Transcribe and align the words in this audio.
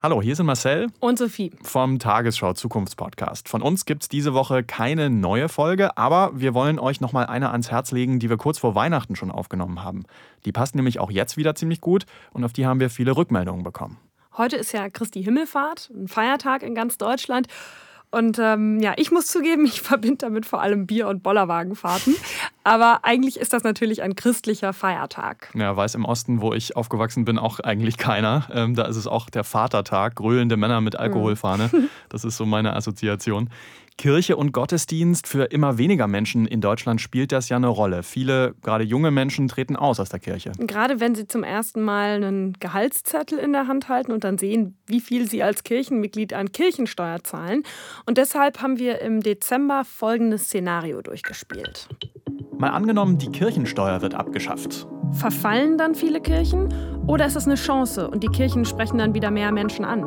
Hallo, 0.00 0.22
hier 0.22 0.36
sind 0.36 0.46
Marcel 0.46 0.86
und 1.00 1.18
Sophie 1.18 1.50
vom 1.64 1.98
Tagesschau 1.98 2.52
Zukunftspodcast. 2.52 3.48
Von 3.48 3.62
uns 3.62 3.84
gibt 3.84 4.04
es 4.04 4.08
diese 4.08 4.32
Woche 4.32 4.62
keine 4.62 5.10
neue 5.10 5.48
Folge, 5.48 5.98
aber 5.98 6.30
wir 6.34 6.54
wollen 6.54 6.78
euch 6.78 7.00
nochmal 7.00 7.26
eine 7.26 7.50
ans 7.50 7.72
Herz 7.72 7.90
legen, 7.90 8.20
die 8.20 8.30
wir 8.30 8.36
kurz 8.36 8.60
vor 8.60 8.76
Weihnachten 8.76 9.16
schon 9.16 9.32
aufgenommen 9.32 9.82
haben. 9.82 10.04
Die 10.44 10.52
passt 10.52 10.76
nämlich 10.76 11.00
auch 11.00 11.10
jetzt 11.10 11.36
wieder 11.36 11.56
ziemlich 11.56 11.80
gut 11.80 12.06
und 12.30 12.44
auf 12.44 12.52
die 12.52 12.64
haben 12.64 12.78
wir 12.78 12.90
viele 12.90 13.16
Rückmeldungen 13.16 13.64
bekommen. 13.64 13.98
Heute 14.36 14.54
ist 14.54 14.70
ja 14.70 14.88
Christi 14.88 15.24
Himmelfahrt, 15.24 15.90
ein 15.92 16.06
Feiertag 16.06 16.62
in 16.62 16.76
ganz 16.76 16.96
Deutschland. 16.96 17.48
Und 18.10 18.38
ähm, 18.38 18.80
ja, 18.80 18.94
ich 18.96 19.10
muss 19.10 19.26
zugeben, 19.26 19.66
ich 19.66 19.80
verbinde 19.82 20.18
damit 20.18 20.46
vor 20.46 20.62
allem 20.62 20.86
Bier- 20.86 21.08
und 21.08 21.22
Bollerwagenfahrten. 21.22 22.16
Aber 22.64 23.00
eigentlich 23.02 23.38
ist 23.38 23.52
das 23.52 23.64
natürlich 23.64 24.02
ein 24.02 24.16
christlicher 24.16 24.72
Feiertag. 24.72 25.50
Ja, 25.54 25.76
weiß 25.76 25.94
im 25.94 26.04
Osten, 26.04 26.40
wo 26.40 26.54
ich 26.54 26.76
aufgewachsen 26.76 27.24
bin, 27.24 27.38
auch 27.38 27.60
eigentlich 27.60 27.98
keiner. 27.98 28.48
Ähm, 28.52 28.74
da 28.74 28.84
ist 28.84 28.96
es 28.96 29.06
auch 29.06 29.28
der 29.28 29.44
Vatertag, 29.44 30.16
gröhlende 30.16 30.56
Männer 30.56 30.80
mit 30.80 30.96
Alkoholfahne. 30.96 31.70
Das 32.08 32.24
ist 32.24 32.36
so 32.36 32.46
meine 32.46 32.74
Assoziation. 32.74 33.50
Kirche 33.98 34.36
und 34.36 34.52
Gottesdienst 34.52 35.26
für 35.26 35.44
immer 35.44 35.76
weniger 35.76 36.06
Menschen 36.06 36.46
in 36.46 36.60
Deutschland 36.60 37.00
spielt 37.00 37.32
das 37.32 37.48
ja 37.48 37.56
eine 37.56 37.66
Rolle. 37.66 38.04
Viele, 38.04 38.54
gerade 38.62 38.84
junge 38.84 39.10
Menschen, 39.10 39.48
treten 39.48 39.74
aus 39.74 39.98
aus 39.98 40.08
der 40.08 40.20
Kirche. 40.20 40.52
Gerade 40.56 41.00
wenn 41.00 41.16
sie 41.16 41.26
zum 41.26 41.42
ersten 41.42 41.82
Mal 41.82 42.14
einen 42.14 42.52
Gehaltszettel 42.60 43.40
in 43.40 43.52
der 43.52 43.66
Hand 43.66 43.88
halten 43.88 44.12
und 44.12 44.22
dann 44.22 44.38
sehen, 44.38 44.78
wie 44.86 45.00
viel 45.00 45.28
sie 45.28 45.42
als 45.42 45.64
Kirchenmitglied 45.64 46.32
an 46.32 46.52
Kirchensteuer 46.52 47.24
zahlen. 47.24 47.64
Und 48.06 48.18
deshalb 48.18 48.62
haben 48.62 48.78
wir 48.78 49.00
im 49.00 49.20
Dezember 49.20 49.84
folgendes 49.84 50.44
Szenario 50.44 51.02
durchgespielt. 51.02 51.88
Mal 52.56 52.70
angenommen, 52.70 53.18
die 53.18 53.32
Kirchensteuer 53.32 54.00
wird 54.00 54.14
abgeschafft. 54.14 54.86
Verfallen 55.12 55.76
dann 55.76 55.96
viele 55.96 56.20
Kirchen 56.20 56.72
oder 57.08 57.26
ist 57.26 57.36
es 57.36 57.46
eine 57.46 57.56
Chance 57.56 58.08
und 58.08 58.22
die 58.22 58.28
Kirchen 58.28 58.64
sprechen 58.64 58.98
dann 58.98 59.14
wieder 59.14 59.32
mehr 59.32 59.50
Menschen 59.50 59.84
an? 59.84 60.04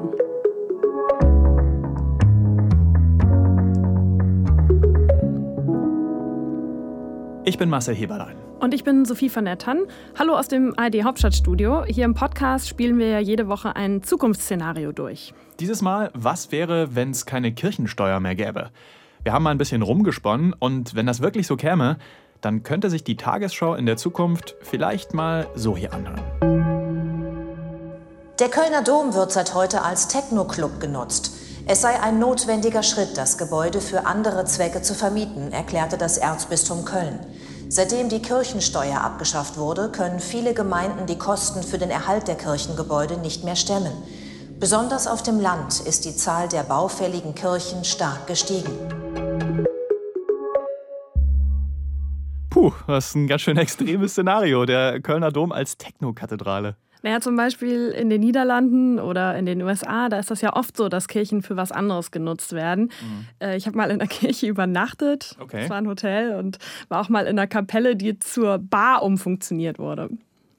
Ich 7.52 7.58
bin 7.58 7.68
Marcel 7.68 7.94
Heberlein. 7.94 8.38
Und 8.62 8.74
ich 8.74 8.86
bin 8.86 9.04
Sophie 9.04 9.30
van 9.36 9.44
der 9.44 9.58
Tann. 9.58 9.80
Hallo 10.18 10.38
aus 10.38 10.48
dem 10.48 10.74
ARD 10.78 11.04
Hauptstadtstudio. 11.04 11.84
Hier 11.84 12.06
im 12.06 12.14
Podcast 12.14 12.70
spielen 12.70 12.98
wir 12.98 13.10
ja 13.10 13.20
jede 13.20 13.50
Woche 13.50 13.76
ein 13.76 14.04
Zukunftsszenario 14.04 14.94
durch. 14.94 15.34
Dieses 15.60 15.82
Mal, 15.82 16.12
was 16.14 16.54
wäre, 16.54 16.96
wenn 16.96 17.12
es 17.12 17.26
keine 17.26 17.52
Kirchensteuer 17.52 18.22
mehr 18.22 18.36
gäbe? 18.36 18.70
Wir 19.24 19.34
haben 19.34 19.44
mal 19.44 19.50
ein 19.52 19.58
bisschen 19.58 19.82
rumgesponnen 19.82 20.54
und 20.58 20.96
wenn 20.96 21.06
das 21.06 21.22
wirklich 21.22 21.46
so 21.46 21.58
käme, 21.58 21.98
dann 22.40 22.64
könnte 22.64 22.90
sich 22.90 23.04
die 23.04 23.18
Tagesschau 23.18 23.76
in 23.76 23.86
der 23.86 23.98
Zukunft 23.98 24.56
vielleicht 24.62 25.14
mal 25.14 25.46
so 25.54 25.76
hier 25.76 25.92
anhören. 25.92 26.22
Der 28.40 28.48
Kölner 28.48 28.82
Dom 28.82 29.14
wird 29.14 29.34
seit 29.34 29.54
heute 29.54 29.82
als 29.82 30.08
Techno-Club 30.08 30.80
genutzt. 30.80 31.34
Es 31.68 31.82
sei 31.82 32.00
ein 32.02 32.18
notwendiger 32.18 32.82
Schritt, 32.82 33.18
das 33.18 33.38
Gebäude 33.38 33.82
für 33.82 34.06
andere 34.06 34.46
Zwecke 34.46 34.82
zu 34.82 34.96
vermieten, 34.96 35.52
erklärte 35.52 35.98
das 35.98 36.18
Erzbistum 36.18 36.86
Köln. 36.86 37.20
Seitdem 37.74 38.10
die 38.10 38.22
Kirchensteuer 38.22 39.00
abgeschafft 39.00 39.56
wurde, 39.56 39.94
können 39.94 40.20
viele 40.20 40.54
Gemeinden 40.54 41.06
die 41.06 41.18
Kosten 41.18 41.64
für 41.64 41.78
den 41.78 41.90
Erhalt 41.90 42.28
der 42.28 42.36
Kirchengebäude 42.36 43.16
nicht 43.16 43.46
mehr 43.46 43.56
stemmen. 43.56 43.94
Besonders 44.60 45.08
auf 45.08 45.24
dem 45.24 45.40
Land 45.40 45.80
ist 45.80 46.04
die 46.04 46.14
Zahl 46.14 46.50
der 46.50 46.64
baufälligen 46.64 47.34
Kirchen 47.34 47.86
stark 47.86 48.28
gestiegen. 48.28 48.74
Puh, 52.50 52.74
das 52.88 53.08
ist 53.08 53.16
ein 53.16 53.28
ganz 53.28 53.44
schön 53.44 53.56
extremes 53.56 54.12
Szenario. 54.12 54.66
Der 54.66 55.00
Kölner 55.00 55.32
Dom 55.32 55.54
als 55.54 55.78
Techno-Kathedrale. 55.78 56.76
Naja, 57.04 57.20
zum 57.20 57.36
Beispiel 57.36 57.90
in 57.90 58.10
den 58.10 58.22
Niederlanden 58.22 59.00
oder 59.00 59.38
in 59.38 59.46
den 59.46 59.62
USA, 59.62 60.10
da 60.10 60.20
ist 60.20 60.30
das 60.30 60.42
ja 60.42 60.56
oft 60.56 60.78
so, 60.78 60.88
dass 60.90 61.08
Kirchen 61.08 61.42
für 61.42 61.58
was 61.58 61.72
anderes 61.72 62.12
genutzt 62.12 62.54
werden. 62.54 62.92
Mhm. 63.02 63.28
Äh, 63.40 63.58
ich 63.58 63.66
habe 63.66 63.78
mal 63.78 63.90
in 63.90 64.00
der 64.00 64.08
Kirche 64.10 64.48
übernachtet. 64.48 65.36
Okay. 65.40 65.62
Das 65.62 65.70
war 65.70 65.78
ein 65.78 65.88
Hotel 65.88 66.36
und 66.36 66.60
war 66.90 67.02
auch 67.02 67.10
mal 67.10 67.26
in 67.26 67.40
einer 67.40 67.48
Kapelle, 67.48 67.96
die 67.96 68.20
zur 68.20 68.60
Bar 68.60 69.04
umfunktioniert 69.04 69.80
wurde. 69.80 70.10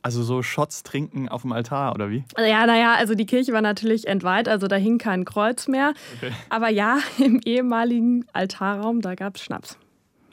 Also 0.02 0.25
so 0.25 0.42
Shots 0.42 0.82
trinken 0.82 1.28
auf 1.28 1.42
dem 1.42 1.52
Altar 1.52 1.94
oder 1.94 2.10
wie? 2.10 2.25
Ja, 2.36 2.66
naja, 2.66 2.94
also 2.94 3.14
die 3.14 3.25
Kirche 3.25 3.52
war 3.52 3.62
natürlich 3.62 4.08
entweiht, 4.08 4.48
also 4.48 4.66
da 4.66 4.75
hing 4.75 4.98
kein 4.98 5.25
Kreuz 5.25 5.69
mehr. 5.69 5.94
Okay. 6.16 6.32
Aber 6.48 6.69
ja, 6.70 6.98
im 7.19 7.41
ehemaligen 7.44 8.26
Altarraum, 8.32 9.00
da 9.00 9.14
gab 9.14 9.36
es 9.36 9.42
Schnaps. 9.42 9.78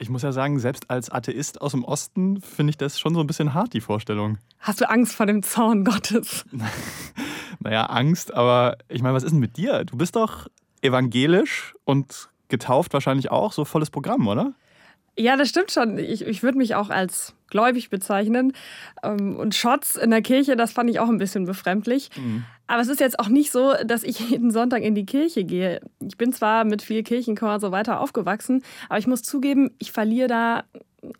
Ich 0.00 0.08
muss 0.08 0.22
ja 0.22 0.32
sagen, 0.32 0.58
selbst 0.58 0.88
als 0.88 1.10
Atheist 1.10 1.60
aus 1.60 1.72
dem 1.72 1.84
Osten 1.84 2.40
finde 2.40 2.70
ich 2.70 2.78
das 2.78 2.98
schon 2.98 3.14
so 3.14 3.20
ein 3.20 3.26
bisschen 3.26 3.52
hart, 3.52 3.74
die 3.74 3.82
Vorstellung. 3.82 4.38
Hast 4.58 4.80
du 4.80 4.88
Angst 4.88 5.14
vor 5.14 5.26
dem 5.26 5.42
Zorn 5.42 5.84
Gottes? 5.84 6.46
naja, 7.60 7.84
Angst, 7.84 8.32
aber 8.32 8.78
ich 8.88 9.02
meine, 9.02 9.14
was 9.14 9.24
ist 9.24 9.32
denn 9.32 9.40
mit 9.40 9.58
dir? 9.58 9.84
Du 9.84 9.98
bist 9.98 10.16
doch 10.16 10.48
evangelisch 10.80 11.74
und 11.84 12.30
getauft 12.48 12.94
wahrscheinlich 12.94 13.30
auch, 13.30 13.52
so 13.52 13.66
volles 13.66 13.90
Programm, 13.90 14.26
oder? 14.26 14.54
Ja, 15.18 15.36
das 15.36 15.50
stimmt 15.50 15.70
schon. 15.70 15.98
Ich, 15.98 16.22
ich 16.22 16.42
würde 16.42 16.56
mich 16.56 16.74
auch 16.74 16.88
als 16.88 17.34
gläubig 17.48 17.90
bezeichnen. 17.90 18.54
Ähm, 19.02 19.36
und 19.36 19.54
Shots 19.54 19.96
in 19.96 20.08
der 20.08 20.22
Kirche, 20.22 20.56
das 20.56 20.72
fand 20.72 20.88
ich 20.88 20.98
auch 20.98 21.10
ein 21.10 21.18
bisschen 21.18 21.44
befremdlich. 21.44 22.08
Mhm. 22.16 22.44
Aber 22.70 22.82
es 22.82 22.88
ist 22.88 23.00
jetzt 23.00 23.18
auch 23.18 23.28
nicht 23.28 23.50
so, 23.50 23.74
dass 23.84 24.04
ich 24.04 24.20
jeden 24.30 24.52
Sonntag 24.52 24.82
in 24.82 24.94
die 24.94 25.04
Kirche 25.04 25.42
gehe. 25.42 25.80
Ich 25.98 26.16
bin 26.16 26.32
zwar 26.32 26.62
mit 26.62 26.82
viel 26.82 27.02
Kirchenchor 27.02 27.54
und 27.54 27.60
so 27.60 27.72
weiter 27.72 27.98
aufgewachsen, 27.98 28.62
aber 28.88 29.00
ich 29.00 29.08
muss 29.08 29.22
zugeben, 29.22 29.72
ich 29.78 29.90
verliere 29.90 30.28
da 30.28 30.62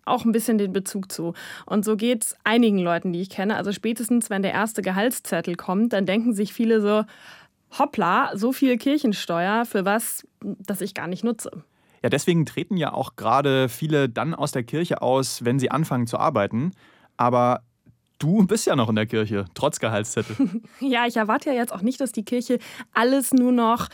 auch 0.04 0.24
ein 0.24 0.30
bisschen 0.30 0.58
den 0.58 0.72
Bezug 0.72 1.10
zu. 1.10 1.34
Und 1.66 1.84
so 1.84 1.96
geht 1.96 2.22
es 2.22 2.36
einigen 2.44 2.78
Leuten, 2.78 3.12
die 3.12 3.20
ich 3.20 3.30
kenne. 3.30 3.56
Also 3.56 3.72
spätestens, 3.72 4.30
wenn 4.30 4.42
der 4.42 4.52
erste 4.52 4.80
Gehaltszettel 4.80 5.56
kommt, 5.56 5.92
dann 5.92 6.06
denken 6.06 6.34
sich 6.34 6.52
viele 6.52 6.80
so, 6.80 7.02
hoppla, 7.76 8.30
so 8.36 8.52
viel 8.52 8.78
Kirchensteuer 8.78 9.64
für 9.64 9.84
was, 9.84 10.24
das 10.40 10.80
ich 10.80 10.94
gar 10.94 11.08
nicht 11.08 11.24
nutze. 11.24 11.50
Ja, 12.04 12.10
deswegen 12.10 12.46
treten 12.46 12.76
ja 12.76 12.92
auch 12.92 13.16
gerade 13.16 13.68
viele 13.68 14.08
dann 14.08 14.36
aus 14.36 14.52
der 14.52 14.62
Kirche 14.62 15.02
aus, 15.02 15.44
wenn 15.44 15.58
sie 15.58 15.72
anfangen 15.72 16.06
zu 16.06 16.16
arbeiten. 16.16 16.70
Aber 17.16 17.64
Du 18.20 18.46
bist 18.46 18.66
ja 18.66 18.76
noch 18.76 18.90
in 18.90 18.96
der 18.96 19.06
Kirche, 19.06 19.46
trotz 19.54 19.80
Gehaltszettel. 19.80 20.36
ja, 20.80 21.06
ich 21.06 21.16
erwarte 21.16 21.48
ja 21.48 21.56
jetzt 21.56 21.72
auch 21.72 21.80
nicht, 21.80 22.02
dass 22.02 22.12
die 22.12 22.22
Kirche 22.22 22.58
alles 22.92 23.32
nur 23.32 23.50
noch 23.50 23.88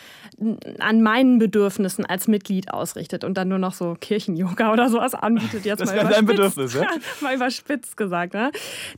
an 0.81 1.01
meinen 1.01 1.39
Bedürfnissen 1.39 2.05
als 2.05 2.27
Mitglied 2.27 2.73
ausrichtet 2.73 3.23
und 3.23 3.39
dann 3.39 3.47
nur 3.47 3.59
noch 3.59 3.73
so 3.73 3.95
Kirchen-Yoga 3.95 4.73
oder 4.73 4.91
sowas 4.91 5.15
anbietet. 5.15 5.65
Jetzt 5.65 5.79
das 5.79 5.95
wäre 5.95 6.09
dein 6.09 6.27
Bedürfnis, 6.27 6.75
ja? 6.75 6.89
mal 7.21 7.37
überspitzt 7.37 7.97
gesagt. 7.97 8.35
Ne? 8.35 8.51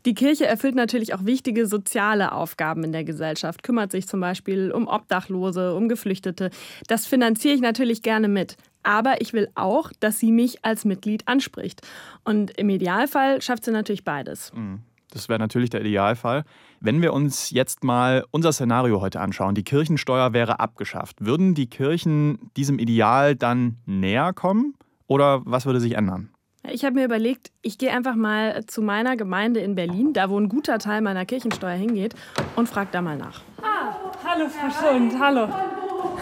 Die 0.07 0.15
Kirche 0.15 0.47
erfüllt 0.47 0.75
natürlich 0.75 1.13
auch 1.13 1.27
wichtige 1.27 1.67
soziale 1.67 2.33
Aufgaben 2.33 2.83
in 2.83 2.93
der 2.93 3.05
Gesellschaft, 3.05 3.63
kümmert 3.63 3.93
sich 3.93 4.09
zum 4.09 4.21
Beispiel 4.21 4.73
um 4.73 4.89
Obdachlose, 4.89 5.75
um 5.75 5.91
Geflüchtete. 5.91 6.49
Das 6.87 7.05
finanziere 7.05 7.55
ich 7.55 7.61
natürlich 7.61 8.01
gerne 8.01 8.29
mit. 8.29 8.57
Aber 8.83 9.21
ich 9.21 9.35
will 9.35 9.51
auch, 9.55 9.93
dass 10.01 10.19
sie 10.19 10.33
mich 10.33 10.65
als 10.65 10.87
Mitglied 10.87 11.29
anspricht. 11.29 11.83
Und 12.25 12.53
im 12.53 12.71
Idealfall 12.71 13.43
schafft 13.43 13.67
sie 13.67 13.73
natürlich 13.73 14.05
beides. 14.05 14.55
Mhm. 14.55 14.81
Das 15.11 15.29
wäre 15.29 15.39
natürlich 15.39 15.71
der 15.71 15.81
Idealfall. 15.81 16.45
Wenn 16.81 17.03
wir 17.03 17.13
uns 17.13 17.51
jetzt 17.51 17.83
mal 17.85 18.25
unser 18.31 18.53
Szenario 18.53 19.01
heute 19.01 19.21
anschauen, 19.21 19.55
die 19.55 19.65
Kirchensteuer 19.65 20.33
wäre 20.33 20.61
abgeschafft, 20.61 21.25
würden 21.25 21.55
die 21.55 21.69
Kirchen 21.69 22.51
diesem 22.57 22.79
Ideal 22.79 23.35
dann 23.35 23.79
näher 23.87 24.33
kommen 24.33 24.75
oder 25.07 25.43
was 25.45 25.67
würde 25.67 25.81
sich 25.81 25.95
ändern? 25.95 26.31
Ich 26.71 26.85
habe 26.85 26.97
mir 26.97 27.05
überlegt, 27.05 27.51
ich 27.63 27.79
gehe 27.79 27.93
einfach 27.93 28.15
mal 28.15 28.67
zu 28.67 28.83
meiner 28.83 29.17
Gemeinde 29.17 29.61
in 29.61 29.75
Berlin, 29.75 30.13
da 30.13 30.29
wo 30.29 30.39
ein 30.39 30.49
guter 30.49 30.79
Teil 30.79 31.01
meiner 31.01 31.25
Kirchensteuer 31.25 31.77
hingeht, 31.77 32.15
und 32.57 32.69
frage 32.69 32.91
da 32.93 33.01
mal 33.01 33.17
nach. 33.17 33.41
Ah, 33.63 33.95
hallo 34.25 34.49
Frau 34.49 34.69
Schund, 34.69 35.15
hallo. 35.19 35.49
hallo. 35.49 36.19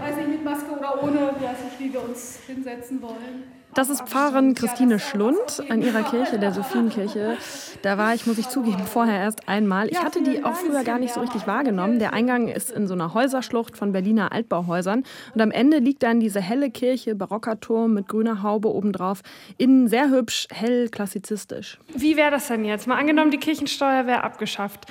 Weiß 0.00 0.16
nicht, 0.16 0.28
mit 0.28 0.44
Maske 0.44 0.70
oder 0.70 1.02
ohne, 1.02 1.34
wie 1.78 1.92
wir 1.92 2.02
uns 2.02 2.40
hinsetzen 2.46 3.00
wollen. 3.00 3.57
Das 3.78 3.90
ist 3.90 4.08
Pfarrerin 4.08 4.56
Christine 4.56 4.98
Schlund 4.98 5.62
an 5.68 5.82
ihrer 5.82 6.02
Kirche, 6.02 6.40
der 6.40 6.50
Sophienkirche. 6.50 7.36
Da 7.82 7.96
war 7.96 8.12
ich, 8.12 8.26
muss 8.26 8.36
ich 8.36 8.48
zugeben, 8.48 8.84
vorher 8.84 9.20
erst 9.20 9.48
einmal. 9.48 9.86
Ich 9.86 10.02
hatte 10.02 10.20
die 10.20 10.42
auch 10.42 10.56
früher 10.56 10.82
gar 10.82 10.98
nicht 10.98 11.14
so 11.14 11.20
richtig 11.20 11.46
wahrgenommen. 11.46 12.00
Der 12.00 12.12
Eingang 12.12 12.48
ist 12.48 12.72
in 12.72 12.88
so 12.88 12.94
einer 12.94 13.14
Häuserschlucht 13.14 13.76
von 13.76 13.92
Berliner 13.92 14.32
Altbauhäusern. 14.32 15.04
Und 15.32 15.40
am 15.40 15.52
Ende 15.52 15.78
liegt 15.78 16.02
dann 16.02 16.18
diese 16.18 16.40
helle 16.40 16.72
Kirche, 16.72 17.14
barocker 17.14 17.60
Turm 17.60 17.94
mit 17.94 18.08
grüner 18.08 18.42
Haube 18.42 18.68
obendrauf. 18.74 19.20
Innen 19.58 19.86
sehr 19.86 20.10
hübsch, 20.10 20.48
hell, 20.50 20.88
klassizistisch. 20.88 21.78
Wie 21.94 22.16
wäre 22.16 22.32
das 22.32 22.48
denn 22.48 22.64
jetzt? 22.64 22.88
Mal 22.88 22.98
angenommen, 22.98 23.30
die 23.30 23.38
Kirchensteuer 23.38 24.08
wäre 24.08 24.24
abgeschafft. 24.24 24.86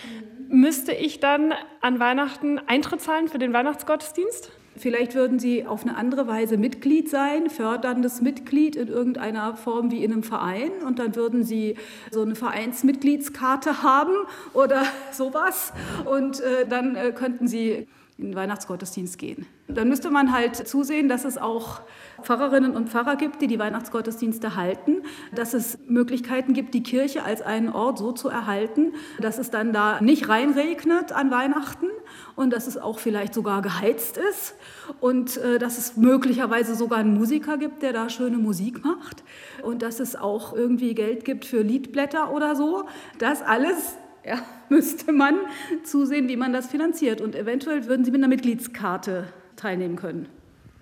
Müsste 0.47 0.93
ich 0.93 1.19
dann 1.19 1.53
an 1.81 1.99
Weihnachten 1.99 2.57
Eintritt 2.57 3.01
zahlen 3.01 3.27
für 3.27 3.37
den 3.37 3.51
Weihnachtsgottesdienst? 3.51 4.49
Vielleicht 4.77 5.15
würden 5.15 5.39
Sie 5.39 5.65
auf 5.65 5.83
eine 5.83 5.97
andere 5.97 6.27
Weise 6.27 6.57
Mitglied 6.57 7.09
sein, 7.09 7.49
förderndes 7.49 8.21
Mitglied 8.21 8.75
in 8.75 8.87
irgendeiner 8.87 9.55
Form 9.55 9.91
wie 9.91 10.03
in 10.03 10.11
einem 10.11 10.23
Verein. 10.23 10.71
Und 10.85 10.99
dann 10.99 11.15
würden 11.15 11.43
Sie 11.43 11.75
so 12.11 12.21
eine 12.21 12.35
Vereinsmitgliedskarte 12.35 13.83
haben 13.83 14.13
oder 14.53 14.83
sowas. 15.11 15.73
Und 16.05 16.39
äh, 16.39 16.67
dann 16.67 16.95
äh, 16.95 17.11
könnten 17.11 17.47
Sie 17.47 17.87
in 18.17 18.25
den 18.25 18.35
Weihnachtsgottesdienst 18.35 19.19
gehen. 19.19 19.45
Dann 19.67 19.89
müsste 19.89 20.09
man 20.09 20.33
halt 20.33 20.55
zusehen, 20.55 21.07
dass 21.07 21.23
es 21.23 21.37
auch 21.37 21.81
Pfarrerinnen 22.23 22.75
und 22.75 22.89
Pfarrer 22.89 23.15
gibt, 23.15 23.41
die 23.41 23.47
die 23.47 23.59
Weihnachtsgottesdienste 23.59 24.55
halten, 24.55 25.03
dass 25.35 25.53
es 25.53 25.77
Möglichkeiten 25.87 26.53
gibt, 26.53 26.73
die 26.73 26.81
Kirche 26.81 27.23
als 27.23 27.43
einen 27.43 27.69
Ort 27.69 27.99
so 27.99 28.11
zu 28.11 28.29
erhalten, 28.29 28.93
dass 29.19 29.37
es 29.37 29.51
dann 29.51 29.71
da 29.71 30.01
nicht 30.01 30.29
reinregnet 30.29 31.11
an 31.11 31.29
Weihnachten 31.29 31.87
und 32.35 32.53
dass 32.53 32.65
es 32.65 32.77
auch 32.77 32.97
vielleicht 32.97 33.35
sogar 33.35 33.61
geheizt 33.61 34.17
ist 34.17 34.55
und 34.99 35.37
äh, 35.37 35.59
dass 35.59 35.77
es 35.77 35.95
möglicherweise 35.95 36.73
sogar 36.73 36.99
einen 36.99 37.13
Musiker 37.13 37.57
gibt, 37.57 37.83
der 37.83 37.93
da 37.93 38.09
schöne 38.09 38.37
Musik 38.37 38.83
macht 38.83 39.23
und 39.61 39.83
dass 39.83 39.99
es 39.99 40.15
auch 40.15 40.53
irgendwie 40.53 40.95
Geld 40.95 41.23
gibt 41.23 41.45
für 41.45 41.61
Liedblätter 41.61 42.31
oder 42.31 42.55
so. 42.55 42.85
Das 43.19 43.43
alles 43.43 43.95
ja, 44.27 44.39
müsste 44.69 45.11
man 45.11 45.35
zusehen, 45.83 46.27
wie 46.27 46.37
man 46.37 46.53
das 46.53 46.67
finanziert 46.67 47.21
und 47.21 47.35
eventuell 47.35 47.87
würden 47.87 48.05
Sie 48.05 48.11
mit 48.11 48.19
einer 48.19 48.27
Mitgliedskarte 48.27 49.25
teilnehmen 49.55 49.95
können. 49.95 50.27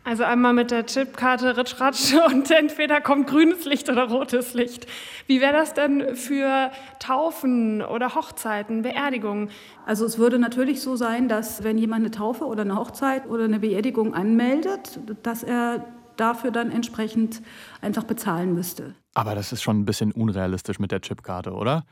Also 0.03 0.23
einmal 0.23 0.53
mit 0.53 0.69
der 0.69 0.85
Chipkarte 0.85 1.57
Ritsch 1.57 1.81
Ratsch 1.81 2.13
und 2.27 2.51
entweder 2.51 3.01
kommt 3.01 3.25
grünes 3.25 3.65
Licht 3.65 3.89
oder 3.89 4.07
rotes 4.07 4.53
Licht. 4.53 4.85
Wie 5.25 5.41
wäre 5.41 5.53
das 5.53 5.73
denn 5.73 6.15
für 6.15 6.69
Taufen 6.99 7.81
oder 7.81 8.13
Hochzeiten, 8.13 8.83
Beerdigungen? 8.83 9.49
Also 9.87 10.05
es 10.05 10.19
würde 10.19 10.37
natürlich 10.37 10.81
so 10.81 10.95
sein, 10.95 11.27
dass 11.27 11.63
wenn 11.63 11.79
jemand 11.79 12.01
eine 12.01 12.11
Taufe 12.11 12.45
oder 12.45 12.61
eine 12.61 12.75
Hochzeit 12.75 13.27
oder 13.27 13.45
eine 13.45 13.59
Beerdigung 13.59 14.13
anmeldet, 14.13 14.99
dass 15.23 15.41
er 15.41 15.85
dafür 16.17 16.51
dann 16.51 16.71
entsprechend 16.71 17.41
einfach 17.81 18.03
bezahlen 18.03 18.53
müsste. 18.53 18.93
Aber 19.15 19.33
das 19.33 19.51
ist 19.51 19.63
schon 19.63 19.79
ein 19.79 19.85
bisschen 19.85 20.11
unrealistisch 20.11 20.77
mit 20.77 20.91
der 20.91 21.01
Chipkarte, 21.01 21.51
oder? 21.51 21.83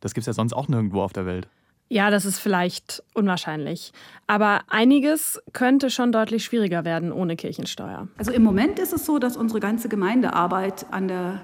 Das 0.00 0.14
gibt 0.14 0.22
es 0.22 0.26
ja 0.26 0.32
sonst 0.32 0.52
auch 0.52 0.68
nirgendwo 0.68 1.02
auf 1.02 1.12
der 1.12 1.26
Welt. 1.26 1.48
Ja, 1.92 2.10
das 2.10 2.24
ist 2.24 2.38
vielleicht 2.38 3.02
unwahrscheinlich. 3.14 3.92
Aber 4.28 4.60
einiges 4.68 5.40
könnte 5.52 5.90
schon 5.90 6.12
deutlich 6.12 6.44
schwieriger 6.44 6.84
werden 6.84 7.10
ohne 7.10 7.34
Kirchensteuer. 7.34 8.06
Also 8.16 8.30
im 8.30 8.44
Moment 8.44 8.78
ist 8.78 8.92
es 8.92 9.04
so, 9.04 9.18
dass 9.18 9.36
unsere 9.36 9.58
ganze 9.58 9.88
Gemeindearbeit 9.88 10.86
an 10.92 11.08
der 11.08 11.40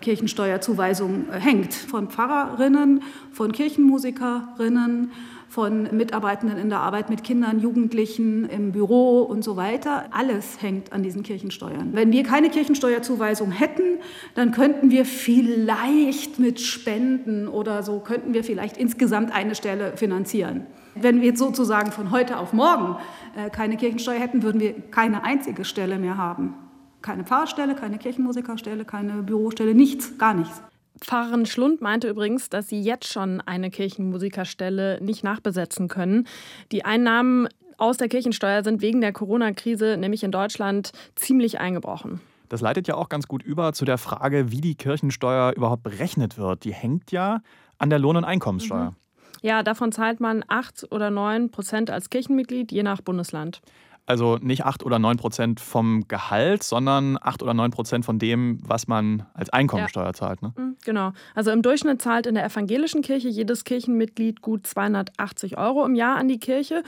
Kirchensteuerzuweisung 0.00 1.26
hängt. 1.32 1.74
Von 1.74 2.08
Pfarrerinnen, 2.08 3.02
von 3.32 3.52
Kirchenmusikerinnen, 3.52 5.10
von 5.48 5.88
Mitarbeitenden 5.96 6.58
in 6.58 6.68
der 6.68 6.80
Arbeit 6.80 7.08
mit 7.08 7.24
Kindern, 7.24 7.58
Jugendlichen, 7.58 8.48
im 8.48 8.72
Büro 8.72 9.22
und 9.22 9.42
so 9.42 9.56
weiter. 9.56 10.04
Alles 10.10 10.60
hängt 10.60 10.92
an 10.92 11.02
diesen 11.02 11.22
Kirchensteuern. 11.22 11.90
Wenn 11.92 12.12
wir 12.12 12.22
keine 12.22 12.50
Kirchensteuerzuweisung 12.50 13.50
hätten, 13.50 13.98
dann 14.34 14.52
könnten 14.52 14.90
wir 14.90 15.06
vielleicht 15.06 16.38
mit 16.38 16.60
Spenden 16.60 17.48
oder 17.48 17.82
so, 17.82 18.00
könnten 18.00 18.34
wir 18.34 18.44
vielleicht 18.44 18.76
insgesamt 18.76 19.34
eine 19.34 19.54
Stelle 19.54 19.96
finanzieren. 19.96 20.66
Wenn 20.94 21.20
wir 21.20 21.28
jetzt 21.28 21.38
sozusagen 21.38 21.92
von 21.92 22.10
heute 22.10 22.38
auf 22.38 22.52
morgen 22.52 22.96
äh, 23.36 23.50
keine 23.50 23.76
Kirchensteuer 23.76 24.18
hätten, 24.18 24.42
würden 24.42 24.60
wir 24.60 24.74
keine 24.90 25.24
einzige 25.24 25.64
Stelle 25.64 25.98
mehr 25.98 26.18
haben. 26.18 26.54
Keine 27.02 27.24
Pfarrstelle, 27.24 27.74
keine 27.74 27.98
Kirchenmusikerstelle, 27.98 28.84
keine 28.84 29.22
Bürostelle, 29.22 29.74
nichts, 29.74 30.18
gar 30.18 30.34
nichts. 30.34 30.62
Pfarrerin 31.00 31.46
Schlund 31.46 31.80
meinte 31.80 32.08
übrigens, 32.08 32.50
dass 32.50 32.68
sie 32.68 32.80
jetzt 32.80 33.06
schon 33.06 33.40
eine 33.40 33.70
Kirchenmusikerstelle 33.70 35.00
nicht 35.00 35.22
nachbesetzen 35.22 35.88
können. 35.88 36.26
Die 36.72 36.84
Einnahmen 36.84 37.48
aus 37.76 37.96
der 37.96 38.08
Kirchensteuer 38.08 38.64
sind 38.64 38.82
wegen 38.82 39.00
der 39.00 39.12
Corona-Krise 39.12 39.96
nämlich 39.96 40.24
in 40.24 40.32
Deutschland 40.32 40.90
ziemlich 41.14 41.60
eingebrochen. 41.60 42.20
Das 42.48 42.60
leitet 42.60 42.88
ja 42.88 42.94
auch 42.94 43.08
ganz 43.08 43.28
gut 43.28 43.42
über 43.42 43.72
zu 43.72 43.84
der 43.84 43.98
Frage, 43.98 44.50
wie 44.50 44.60
die 44.60 44.74
Kirchensteuer 44.74 45.52
überhaupt 45.54 45.82
berechnet 45.82 46.38
wird. 46.38 46.64
Die 46.64 46.72
hängt 46.72 47.12
ja 47.12 47.42
an 47.78 47.90
der 47.90 47.98
Lohn- 47.98 48.16
und 48.16 48.24
Einkommenssteuer. 48.24 48.90
Mhm. 48.90 48.96
Ja, 49.42 49.62
davon 49.62 49.92
zahlt 49.92 50.18
man 50.18 50.44
8 50.48 50.90
oder 50.90 51.10
9 51.10 51.50
Prozent 51.50 51.90
als 51.90 52.10
Kirchenmitglied, 52.10 52.72
je 52.72 52.82
nach 52.82 53.00
Bundesland. 53.00 53.60
Also 54.08 54.38
nicht 54.40 54.64
8 54.64 54.86
oder 54.86 54.98
9 54.98 55.18
Prozent 55.18 55.60
vom 55.60 56.08
Gehalt, 56.08 56.62
sondern 56.62 57.18
8 57.20 57.42
oder 57.42 57.52
9 57.52 57.70
Prozent 57.70 58.06
von 58.06 58.18
dem, 58.18 58.58
was 58.64 58.88
man 58.88 59.26
als 59.34 59.50
Einkommensteuer 59.50 60.06
ja. 60.06 60.12
zahlt. 60.14 60.40
Ne? 60.40 60.54
Mhm, 60.56 60.76
genau. 60.82 61.12
Also 61.34 61.50
im 61.50 61.60
Durchschnitt 61.60 62.00
zahlt 62.00 62.26
in 62.26 62.34
der 62.34 62.46
evangelischen 62.46 63.02
Kirche 63.02 63.28
jedes 63.28 63.64
Kirchenmitglied 63.64 64.40
gut 64.40 64.66
280 64.66 65.58
Euro 65.58 65.84
im 65.84 65.94
Jahr 65.94 66.16
an 66.16 66.26
die 66.26 66.40
Kirche. 66.40 66.84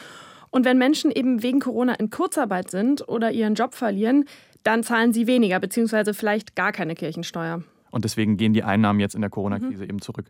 Und 0.48 0.64
wenn 0.64 0.78
Menschen 0.78 1.10
eben 1.10 1.42
wegen 1.42 1.60
Corona 1.60 1.92
in 1.92 2.08
Kurzarbeit 2.08 2.70
sind 2.70 3.06
oder 3.06 3.30
ihren 3.32 3.54
Job 3.54 3.74
verlieren, 3.74 4.24
dann 4.62 4.82
zahlen 4.82 5.12
sie 5.12 5.26
weniger, 5.26 5.60
beziehungsweise 5.60 6.14
vielleicht 6.14 6.56
gar 6.56 6.72
keine 6.72 6.94
Kirchensteuer. 6.94 7.62
Und 7.90 8.06
deswegen 8.06 8.38
gehen 8.38 8.54
die 8.54 8.62
Einnahmen 8.62 8.98
jetzt 8.98 9.14
in 9.14 9.20
der 9.20 9.28
Corona-Krise 9.28 9.84
mhm. 9.84 9.90
eben 9.90 10.00
zurück. 10.00 10.24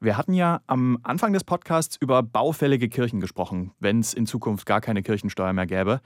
Wir 0.00 0.16
hatten 0.16 0.34
ja 0.34 0.60
am 0.66 0.98
Anfang 1.02 1.32
des 1.32 1.44
Podcasts 1.44 1.96
über 1.98 2.22
baufällige 2.22 2.88
Kirchen 2.88 3.20
gesprochen, 3.20 3.72
wenn 3.80 4.00
es 4.00 4.12
in 4.14 4.26
Zukunft 4.26 4.66
gar 4.66 4.80
keine 4.80 5.02
Kirchensteuer 5.02 5.52
mehr 5.52 5.66
gäbe. 5.66 6.00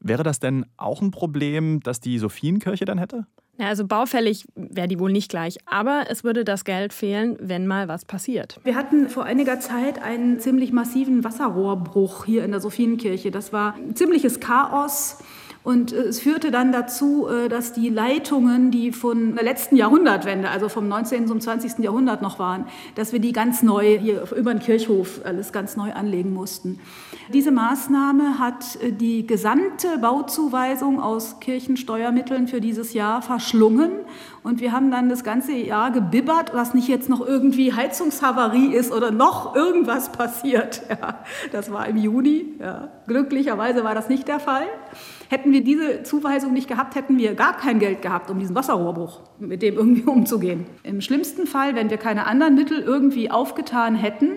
Wäre 0.00 0.22
das 0.22 0.38
denn 0.40 0.66
auch 0.76 1.02
ein 1.02 1.10
Problem, 1.10 1.80
das 1.80 2.00
die 2.00 2.18
Sophienkirche 2.18 2.84
dann 2.84 2.98
hätte? 2.98 3.26
Ja, 3.58 3.68
also 3.68 3.86
baufällig 3.86 4.46
wäre 4.56 4.88
die 4.88 4.98
wohl 4.98 5.12
nicht 5.12 5.30
gleich, 5.30 5.58
aber 5.66 6.06
es 6.08 6.24
würde 6.24 6.44
das 6.44 6.64
Geld 6.64 6.92
fehlen, 6.92 7.36
wenn 7.40 7.66
mal 7.66 7.86
was 7.86 8.04
passiert. 8.04 8.58
Wir 8.64 8.74
hatten 8.74 9.08
vor 9.08 9.24
einiger 9.24 9.60
Zeit 9.60 10.02
einen 10.02 10.40
ziemlich 10.40 10.72
massiven 10.72 11.22
Wasserrohrbruch 11.22 12.24
hier 12.24 12.44
in 12.44 12.50
der 12.50 12.60
Sophienkirche. 12.60 13.30
Das 13.30 13.52
war 13.52 13.74
ein 13.74 13.94
ziemliches 13.94 14.40
Chaos. 14.40 15.18
Und 15.64 15.94
äh, 15.94 16.02
es 16.02 16.20
führte 16.20 16.50
dann 16.50 16.70
dazu, 16.72 17.26
äh, 17.26 17.48
dass 17.48 17.72
die 17.72 17.88
Leitungen, 17.88 18.70
die 18.70 18.92
von 18.92 19.34
der 19.34 19.44
letzten 19.44 19.76
Jahrhundertwende, 19.76 20.50
also 20.50 20.68
vom 20.68 20.86
19. 20.88 21.26
zum 21.26 21.40
20. 21.40 21.78
Jahrhundert 21.78 22.20
noch 22.20 22.38
waren, 22.38 22.66
dass 22.94 23.12
wir 23.12 23.18
die 23.18 23.32
ganz 23.32 23.62
neu 23.62 23.98
hier 23.98 24.30
über 24.36 24.52
den 24.52 24.60
Kirchhof 24.60 25.22
alles 25.24 25.52
ganz 25.52 25.76
neu 25.76 25.92
anlegen 25.92 26.34
mussten. 26.34 26.80
Diese 27.32 27.50
Maßnahme 27.50 28.38
hat 28.38 28.76
äh, 28.82 28.92
die 28.92 29.26
gesamte 29.26 29.96
Bauzuweisung 29.98 31.00
aus 31.00 31.40
Kirchensteuermitteln 31.40 32.46
für 32.46 32.60
dieses 32.60 32.92
Jahr 32.92 33.22
verschlungen. 33.22 33.90
Und 34.42 34.60
wir 34.60 34.72
haben 34.72 34.90
dann 34.90 35.08
das 35.08 35.24
ganze 35.24 35.52
Jahr 35.52 35.90
gebibbert, 35.90 36.52
was 36.52 36.74
nicht 36.74 36.88
jetzt 36.88 37.08
noch 37.08 37.26
irgendwie 37.26 37.72
Heizungshavarie 37.72 38.74
ist 38.74 38.92
oder 38.92 39.10
noch 39.10 39.56
irgendwas 39.56 40.12
passiert. 40.12 40.82
Ja, 40.94 41.24
das 41.50 41.72
war 41.72 41.88
im 41.88 41.96
Juni. 41.96 42.54
Ja. 42.60 42.88
Glücklicherweise 43.06 43.82
war 43.82 43.94
das 43.94 44.08
nicht 44.08 44.28
der 44.28 44.38
Fall. 44.38 44.66
Hätten 45.28 45.52
wir 45.52 45.62
diese 45.62 46.02
Zuweisung 46.02 46.52
nicht 46.52 46.68
gehabt, 46.68 46.94
hätten 46.94 47.18
wir 47.18 47.34
gar 47.34 47.56
kein 47.56 47.78
Geld 47.78 48.02
gehabt, 48.02 48.30
um 48.30 48.38
diesen 48.38 48.54
Wasserrohrbruch 48.54 49.20
mit 49.38 49.62
dem 49.62 49.74
irgendwie 49.74 50.02
umzugehen. 50.06 50.66
Im 50.82 51.00
schlimmsten 51.00 51.46
Fall, 51.46 51.74
wenn 51.74 51.90
wir 51.90 51.96
keine 51.96 52.26
anderen 52.26 52.54
Mittel 52.54 52.80
irgendwie 52.80 53.30
aufgetan 53.30 53.94
hätten, 53.94 54.30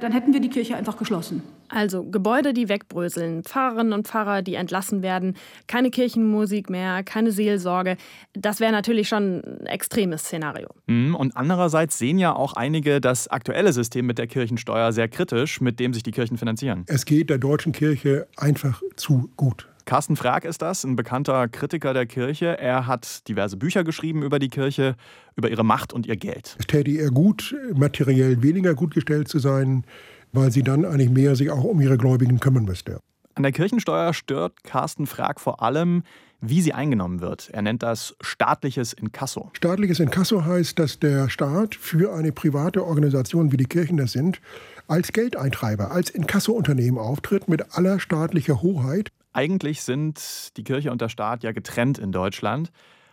dann 0.00 0.12
hätten 0.12 0.32
wir 0.32 0.40
die 0.40 0.48
Kirche 0.48 0.76
einfach 0.76 0.96
geschlossen. 0.96 1.42
Also 1.68 2.04
Gebäude, 2.04 2.52
die 2.52 2.68
wegbröseln, 2.68 3.44
Pfarrerinnen 3.44 3.92
und 3.92 4.08
Pfarrer, 4.08 4.42
die 4.42 4.54
entlassen 4.54 5.02
werden, 5.02 5.36
keine 5.68 5.90
Kirchenmusik 5.90 6.68
mehr, 6.68 7.04
keine 7.04 7.30
Seelsorge. 7.30 7.96
Das 8.32 8.58
wäre 8.58 8.72
natürlich 8.72 9.08
schon 9.08 9.42
ein 9.44 9.66
extremes 9.66 10.22
Szenario. 10.22 10.68
Mhm, 10.86 11.14
und 11.14 11.36
andererseits 11.36 11.96
sehen 11.98 12.18
ja 12.18 12.34
auch 12.34 12.54
einige 12.54 13.00
das 13.00 13.28
aktuelle 13.28 13.72
System 13.72 14.06
mit 14.06 14.18
der 14.18 14.26
Kirchensteuer 14.26 14.92
sehr 14.92 15.08
kritisch, 15.08 15.60
mit 15.60 15.78
dem 15.78 15.94
sich 15.94 16.02
die 16.02 16.10
Kirchen 16.10 16.38
finanzieren. 16.38 16.84
Es 16.88 17.04
geht 17.04 17.30
der 17.30 17.38
deutschen 17.38 17.72
Kirche 17.72 18.26
einfach 18.36 18.82
zu 18.96 19.30
gut. 19.36 19.69
Carsten 19.84 20.16
Frag 20.16 20.44
ist 20.44 20.62
das, 20.62 20.84
ein 20.84 20.96
bekannter 20.96 21.48
Kritiker 21.48 21.94
der 21.94 22.06
Kirche. 22.06 22.58
Er 22.58 22.86
hat 22.86 23.26
diverse 23.28 23.56
Bücher 23.56 23.84
geschrieben 23.84 24.22
über 24.22 24.38
die 24.38 24.48
Kirche, 24.48 24.96
über 25.36 25.50
ihre 25.50 25.64
Macht 25.64 25.92
und 25.92 26.06
ihr 26.06 26.16
Geld. 26.16 26.56
Es 26.58 26.66
täte 26.66 26.90
ihr 26.90 27.10
gut, 27.10 27.54
materiell 27.74 28.42
weniger 28.42 28.74
gut 28.74 28.94
gestellt 28.94 29.28
zu 29.28 29.38
sein, 29.38 29.84
weil 30.32 30.50
sie 30.50 30.62
dann 30.62 30.84
eigentlich 30.84 31.10
mehr 31.10 31.36
sich 31.36 31.50
auch 31.50 31.64
um 31.64 31.80
ihre 31.80 31.98
Gläubigen 31.98 32.40
kümmern 32.40 32.64
müsste. 32.64 33.00
An 33.34 33.42
der 33.42 33.52
Kirchensteuer 33.52 34.12
stört 34.12 34.64
Carsten 34.64 35.06
Frag 35.06 35.40
vor 35.40 35.62
allem, 35.62 36.02
wie 36.40 36.62
sie 36.62 36.72
eingenommen 36.72 37.20
wird. 37.20 37.50
Er 37.50 37.62
nennt 37.62 37.82
das 37.82 38.16
staatliches 38.20 38.92
Inkasso. 38.92 39.50
Staatliches 39.52 40.00
Inkasso 40.00 40.44
heißt, 40.44 40.78
dass 40.78 40.98
der 40.98 41.28
Staat 41.28 41.74
für 41.74 42.14
eine 42.14 42.32
private 42.32 42.84
Organisation, 42.84 43.52
wie 43.52 43.56
die 43.56 43.66
Kirchen 43.66 43.96
das 43.96 44.12
sind, 44.12 44.40
als 44.88 45.12
Geldeintreiber, 45.12 45.90
als 45.90 46.10
Inkasso-Unternehmen 46.10 46.98
auftritt 46.98 47.48
mit 47.48 47.76
aller 47.76 48.00
staatlicher 48.00 48.62
Hoheit. 48.62 49.10
Eigentlich 49.32 49.82
sind 49.82 50.56
die 50.56 50.64
Kirche 50.64 50.90
und 50.90 51.00
der 51.00 51.08
Staat 51.08 51.42
ja 51.42 51.52
getrennt 51.52 51.98
in 51.98 52.12
Deutschland. 52.12 52.70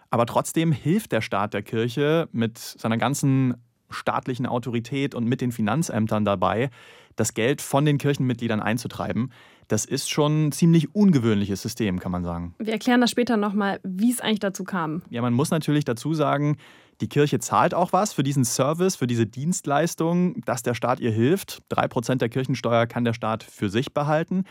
Aber 0.09 0.25
trotzdem 0.25 0.71
hilft 0.71 1.11
der 1.11 1.21
Staat 1.21 1.53
der 1.53 1.61
Kirche 1.61 2.29
mit 2.31 2.57
seiner 2.57 2.97
ganzen 2.97 3.55
staatlichen 3.89 4.45
Autorität 4.45 5.15
und 5.15 5.25
mit 5.25 5.41
den 5.41 5.51
Finanzämtern 5.51 6.25
dabei, 6.25 6.69
das 7.15 7.33
Geld 7.33 7.61
von 7.61 7.85
den 7.85 7.97
Kirchenmitgliedern 7.97 8.59
einzutreiben. 8.59 9.31
Das 9.67 9.85
ist 9.85 10.09
schon 10.09 10.47
ein 10.47 10.51
ziemlich 10.51 10.95
ungewöhnliches 10.95 11.61
System, 11.61 11.99
kann 11.99 12.11
man 12.11 12.23
sagen. 12.23 12.55
Wir 12.57 12.73
erklären 12.73 13.01
das 13.01 13.11
später 13.11 13.37
nochmal, 13.37 13.79
wie 13.83 14.11
es 14.11 14.21
eigentlich 14.21 14.39
dazu 14.39 14.63
kam. 14.63 15.01
Ja, 15.09 15.21
man 15.21 15.33
muss 15.33 15.49
natürlich 15.49 15.83
dazu 15.83 16.13
sagen, 16.13 16.57
die 17.01 17.09
Kirche 17.09 17.39
zahlt 17.39 17.73
auch 17.73 17.93
was 17.93 18.13
für 18.13 18.23
diesen 18.23 18.45
Service, 18.45 18.95
für 18.95 19.07
diese 19.07 19.25
Dienstleistung, 19.25 20.41
dass 20.45 20.63
der 20.63 20.73
Staat 20.73 20.99
ihr 20.99 21.11
hilft. 21.11 21.61
Drei 21.69 21.87
Prozent 21.87 22.21
der 22.21 22.29
Kirchensteuer 22.29 22.87
kann 22.87 23.03
der 23.03 23.13
Staat 23.13 23.43
für 23.43 23.69
sich 23.69 23.93
behalten. 23.93 24.45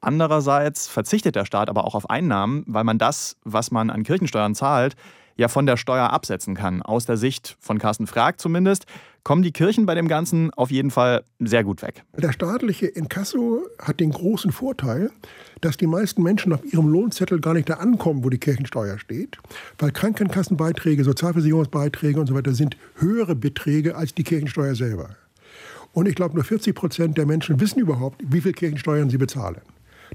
Andererseits 0.00 0.88
verzichtet 0.88 1.34
der 1.36 1.44
Staat 1.44 1.68
aber 1.68 1.84
auch 1.84 1.94
auf 1.94 2.08
Einnahmen, 2.08 2.64
weil 2.66 2.84
man 2.84 2.98
das, 2.98 3.36
was 3.44 3.70
man 3.70 3.90
an 3.90 4.04
Kirchensteuern 4.04 4.54
zahlt, 4.54 4.96
ja 5.38 5.48
von 5.48 5.66
der 5.66 5.76
Steuer 5.76 6.10
absetzen 6.10 6.54
kann. 6.54 6.82
Aus 6.82 7.06
der 7.06 7.16
Sicht 7.16 7.56
von 7.60 7.78
Carsten 7.78 8.06
Frag 8.06 8.40
zumindest 8.40 8.86
kommen 9.24 9.42
die 9.42 9.52
Kirchen 9.52 9.86
bei 9.86 9.94
dem 9.94 10.08
Ganzen 10.08 10.52
auf 10.54 10.70
jeden 10.70 10.90
Fall 10.90 11.22
sehr 11.38 11.62
gut 11.62 11.82
weg. 11.82 12.02
Der 12.16 12.32
staatliche 12.32 12.86
Inkasso 12.86 13.62
hat 13.78 14.00
den 14.00 14.10
großen 14.10 14.52
Vorteil, 14.52 15.10
dass 15.60 15.76
die 15.76 15.86
meisten 15.86 16.22
Menschen 16.22 16.52
auf 16.52 16.64
ihrem 16.64 16.88
Lohnzettel 16.88 17.40
gar 17.40 17.54
nicht 17.54 17.68
da 17.68 17.74
ankommen, 17.74 18.24
wo 18.24 18.30
die 18.30 18.38
Kirchensteuer 18.38 18.98
steht, 18.98 19.38
weil 19.78 19.92
Krankenkassenbeiträge, 19.92 21.04
Sozialversicherungsbeiträge 21.04 22.18
und 22.20 22.26
so 22.26 22.34
weiter 22.34 22.52
sind 22.52 22.76
höhere 22.96 23.34
Beträge 23.34 23.96
als 23.96 24.14
die 24.14 24.24
Kirchensteuer 24.24 24.74
selber. 24.74 25.10
Und 25.92 26.06
ich 26.06 26.14
glaube, 26.14 26.34
nur 26.34 26.44
40 26.44 26.74
Prozent 26.74 27.18
der 27.18 27.26
Menschen 27.26 27.60
wissen 27.60 27.80
überhaupt, 27.80 28.22
wie 28.24 28.40
viel 28.40 28.52
Kirchensteuern 28.52 29.10
sie 29.10 29.18
bezahlen. 29.18 29.60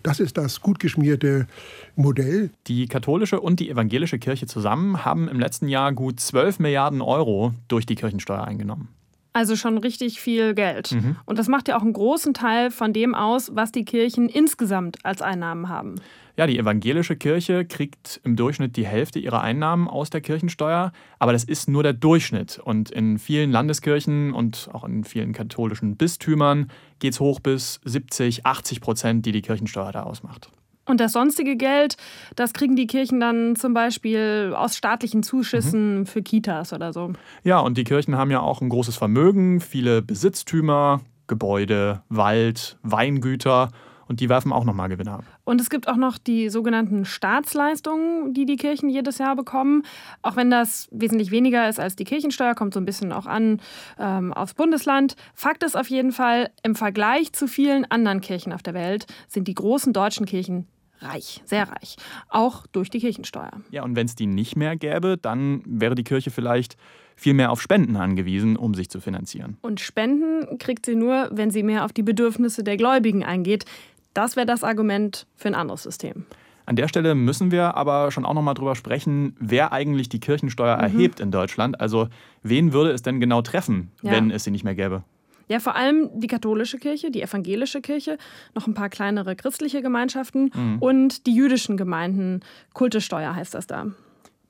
Das 0.02 0.20
ist 0.20 0.38
das 0.38 0.62
gut 0.62 0.80
geschmierte 0.80 1.48
Modell. 1.96 2.50
Die 2.68 2.88
katholische 2.88 3.40
und 3.40 3.60
die 3.60 3.70
evangelische 3.70 4.20
Kirche 4.20 4.48
zusammen 4.48 5.06
haben 5.06 5.28
im 5.28 5.40
letzten 5.40 5.68
Jahr 5.68 5.94
gut 5.94 6.20
12 6.20 6.60
Milliarden 6.60 7.02
Euro 7.02 7.54
durch 7.68 7.86
die 7.86 7.96
Kirchensteuer 7.96 8.44
eingenommen. 8.44 8.90
Also 9.34 9.56
schon 9.56 9.80
richtig 9.80 10.22
viel 10.22 10.54
Geld. 10.54 10.92
Mhm. 10.92 11.18
Und 11.26 11.40
das 11.40 11.48
macht 11.48 11.68
ja 11.68 11.76
auch 11.76 11.82
einen 11.82 11.94
großen 11.94 12.36
Teil 12.36 12.70
von 12.70 12.94
dem 12.94 13.16
aus, 13.16 13.56
was 13.56 13.72
die 13.72 13.84
Kirchen 13.84 14.30
insgesamt 14.30 15.04
als 15.04 15.24
Einnahmen 15.24 15.70
haben. 15.70 15.96
Ja, 16.36 16.48
die 16.48 16.58
evangelische 16.58 17.16
Kirche 17.16 17.66
kriegt 17.66 18.20
im 18.24 18.36
Durchschnitt 18.36 18.76
die 18.76 18.88
Hälfte 18.88 19.20
ihrer 19.20 19.42
Einnahmen 19.42 19.88
aus 19.88 20.10
der 20.10 20.22
Kirchensteuer, 20.22 20.92
aber 21.20 21.32
das 21.32 21.44
ist 21.44 21.68
nur 21.68 21.84
der 21.84 21.94
Durchschnitt. 21.94 22.60
Und 22.64 22.90
in 22.90 23.20
vielen 23.20 23.52
Landeskirchen 23.52 24.34
und 24.34 24.70
auch 24.72 24.84
in 24.84 25.04
vielen 25.04 25.34
katholischen 25.34 25.96
Bistümern 25.96 26.72
geht 27.00 27.14
es 27.14 27.20
hoch 27.20 27.40
bis 27.40 27.82
70, 27.86 28.46
80 28.46 28.82
Prozent, 28.82 29.26
die 29.26 29.32
die 29.32 29.42
Kirchensteuer 29.42 29.92
da 29.92 30.04
ausmacht. 30.04 30.50
Und 30.86 31.00
das 31.00 31.14
sonstige 31.14 31.56
Geld, 31.56 31.96
das 32.36 32.54
kriegen 32.54 32.76
die 32.76 32.88
Kirchen 32.88 33.20
dann 33.20 33.56
zum 33.56 33.74
Beispiel 33.74 34.54
aus 34.56 34.76
staatlichen 34.76 35.24
Zuschüssen 35.24 36.00
mhm. 36.00 36.06
für 36.06 36.22
Kitas 36.22 36.74
oder 36.74 36.92
so. 36.92 37.14
Ja, 37.44 37.60
und 37.60 37.78
die 37.78 37.86
Kirchen 37.86 38.18
haben 38.18 38.32
ja 38.32 38.42
auch 38.42 38.62
ein 38.62 38.70
großes 38.70 38.98
Vermögen, 38.98 39.62
viele 39.62 40.02
Besitztümer, 40.02 41.02
Gebäude, 41.28 42.02
Wald, 42.10 42.78
Weingüter 42.84 43.70
und 44.08 44.20
die 44.20 44.28
werfen 44.28 44.52
auch 44.52 44.66
nochmal 44.66 44.90
Gewinne 44.90 45.14
ab. 45.14 45.24
Und 45.46 45.60
es 45.60 45.70
gibt 45.70 45.88
auch 45.88 45.98
noch 45.98 46.18
die 46.18 46.50
sogenannten 46.50 47.06
Staatsleistungen, 47.06 48.34
die 48.34 48.46
die 48.46 48.56
Kirchen 48.56 48.90
jedes 48.90 49.18
Jahr 49.18 49.36
bekommen. 49.36 49.84
Auch 50.22 50.36
wenn 50.36 50.50
das 50.50 50.88
wesentlich 50.92 51.32
weniger 51.32 51.68
ist 51.68 51.80
als 51.80 51.96
die 51.96 52.06
Kirchensteuer, 52.06 52.56
kommt 52.56 52.74
so 52.74 52.80
ein 52.80 52.86
bisschen 52.86 53.12
auch 53.12 53.26
an 53.26 53.60
ähm, 54.00 54.34
aufs 54.34 54.54
Bundesland. 54.54 55.16
Fakt 55.34 55.64
ist 55.64 55.76
auf 55.76 55.90
jeden 55.90 56.12
Fall, 56.12 56.52
im 56.64 56.76
Vergleich 56.76 57.34
zu 57.34 57.48
vielen 57.48 57.86
anderen 57.92 58.22
Kirchen 58.22 58.54
auf 58.54 58.64
der 58.64 58.74
Welt 58.74 59.06
sind 59.28 59.48
die 59.48 59.56
großen 59.56 59.94
deutschen 59.94 60.26
Kirchen 60.26 60.68
reich, 61.04 61.42
sehr 61.46 61.70
reich, 61.70 61.98
auch 62.30 62.66
durch 62.68 62.90
die 62.90 63.00
Kirchensteuer. 63.00 63.52
Ja, 63.72 63.84
und 63.84 63.96
wenn 63.96 64.06
es 64.06 64.16
die 64.16 64.26
nicht 64.26 64.56
mehr 64.56 64.76
gäbe, 64.76 65.18
dann 65.18 65.62
wäre 65.66 65.96
die 65.96 66.04
Kirche 66.04 66.32
vielleicht 66.32 66.78
viel 67.16 67.34
mehr 67.34 67.52
auf 67.52 67.62
Spenden 67.62 67.96
angewiesen, 67.96 68.58
um 68.58 68.74
sich 68.74 68.90
zu 68.90 69.00
finanzieren. 69.00 69.58
Und 69.62 69.80
Spenden 69.80 70.58
kriegt 70.58 70.86
sie 70.86 70.96
nur, 70.96 71.30
wenn 71.32 71.52
sie 71.52 71.62
mehr 71.62 71.86
auf 71.86 71.94
die 71.94 72.02
Bedürfnisse 72.02 72.64
der 72.64 72.78
Gläubigen 72.78 73.24
eingeht. 73.24 73.66
Das 74.14 74.36
wäre 74.36 74.46
das 74.46 74.64
Argument 74.64 75.28
für 75.36 75.48
ein 75.48 75.56
anderes 75.56 75.84
System. 75.84 76.26
An 76.66 76.76
der 76.76 76.88
Stelle 76.88 77.14
müssen 77.14 77.52
wir 77.52 77.76
aber 77.76 78.12
schon 78.12 78.26
auch 78.26 78.34
noch 78.34 78.42
mal 78.42 78.54
drüber 78.54 78.76
sprechen, 78.76 79.36
wer 79.40 79.74
eigentlich 79.74 80.08
die 80.08 80.20
Kirchensteuer 80.20 80.78
mhm. 80.78 80.84
erhebt 80.84 81.20
in 81.20 81.32
Deutschland. 81.32 81.80
Also 81.82 82.08
wen 82.42 82.72
würde 82.72 82.92
es 82.92 83.02
denn 83.02 83.20
genau 83.20 83.42
treffen, 83.42 83.92
ja. 84.02 84.12
wenn 84.12 84.32
es 84.32 84.46
sie 84.46 84.52
nicht 84.52 84.64
mehr 84.64 84.76
gäbe? 84.76 85.04
Ja, 85.50 85.60
vor 85.60 85.76
allem 85.76 86.10
die 86.14 86.28
katholische 86.28 86.78
Kirche, 86.78 87.12
die 87.12 87.22
evangelische 87.22 87.82
Kirche, 87.82 88.18
noch 88.56 88.66
ein 88.66 88.74
paar 88.74 88.90
kleinere 88.90 89.36
christliche 89.36 89.82
Gemeinschaften 89.82 90.52
mhm. 90.54 90.78
und 90.80 91.28
die 91.28 91.36
jüdischen 91.36 91.76
Gemeinden. 91.76 92.40
Kultesteuer 92.74 93.36
heißt 93.36 93.54
das 93.54 93.68
da. 93.68 93.88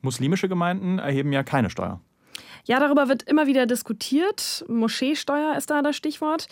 Muslimische 0.01 0.47
Gemeinden 0.47 0.99
erheben 0.99 1.33
ja 1.33 1.43
keine 1.43 1.71
Steuer. 1.71 1.99
Ja, 2.65 2.79
darüber 2.79 3.09
wird 3.09 3.23
immer 3.23 3.47
wieder 3.47 3.65
diskutiert. 3.65 4.63
Moscheesteuer 4.69 5.55
ist 5.57 5.69
da 5.69 5.81
das 5.81 5.97
Stichwort. 5.97 6.47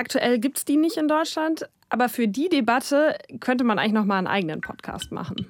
Aktuell 0.00 0.38
gibt 0.38 0.56
es 0.56 0.64
die 0.64 0.78
nicht 0.78 0.96
in 0.96 1.08
Deutschland, 1.08 1.68
aber 1.90 2.08
für 2.08 2.26
die 2.26 2.48
Debatte 2.48 3.18
könnte 3.38 3.64
man 3.64 3.78
eigentlich 3.78 3.92
noch 3.92 4.06
mal 4.06 4.16
einen 4.16 4.28
eigenen 4.28 4.62
Podcast 4.62 5.12
machen. 5.12 5.46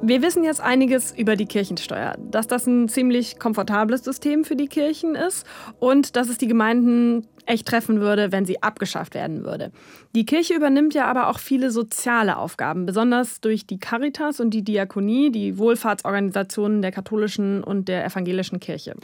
Wir 0.00 0.22
wissen 0.22 0.44
jetzt 0.44 0.60
einiges 0.60 1.10
über 1.10 1.34
die 1.34 1.46
Kirchensteuer, 1.46 2.14
dass 2.18 2.46
das 2.46 2.68
ein 2.68 2.88
ziemlich 2.88 3.40
komfortables 3.40 4.04
System 4.04 4.44
für 4.44 4.54
die 4.54 4.68
Kirchen 4.68 5.16
ist 5.16 5.44
und 5.80 6.14
dass 6.14 6.28
es 6.28 6.38
die 6.38 6.46
Gemeinden 6.46 7.26
echt 7.50 7.66
treffen 7.66 8.00
würde, 8.00 8.32
wenn 8.32 8.46
sie 8.46 8.62
abgeschafft 8.62 9.14
werden 9.14 9.44
würde. 9.44 9.72
Die 10.14 10.24
Kirche 10.24 10.54
übernimmt 10.54 10.94
ja 10.94 11.06
aber 11.06 11.28
auch 11.28 11.38
viele 11.38 11.70
soziale 11.70 12.38
Aufgaben, 12.38 12.86
besonders 12.86 13.40
durch 13.40 13.66
die 13.66 13.78
Caritas 13.78 14.40
und 14.40 14.50
die 14.50 14.62
Diakonie, 14.62 15.30
die 15.30 15.58
Wohlfahrtsorganisationen 15.58 16.80
der 16.80 16.92
katholischen 16.92 17.62
und 17.62 17.88
der 17.88 18.04
evangelischen 18.04 18.60
Kirche. 18.60 18.94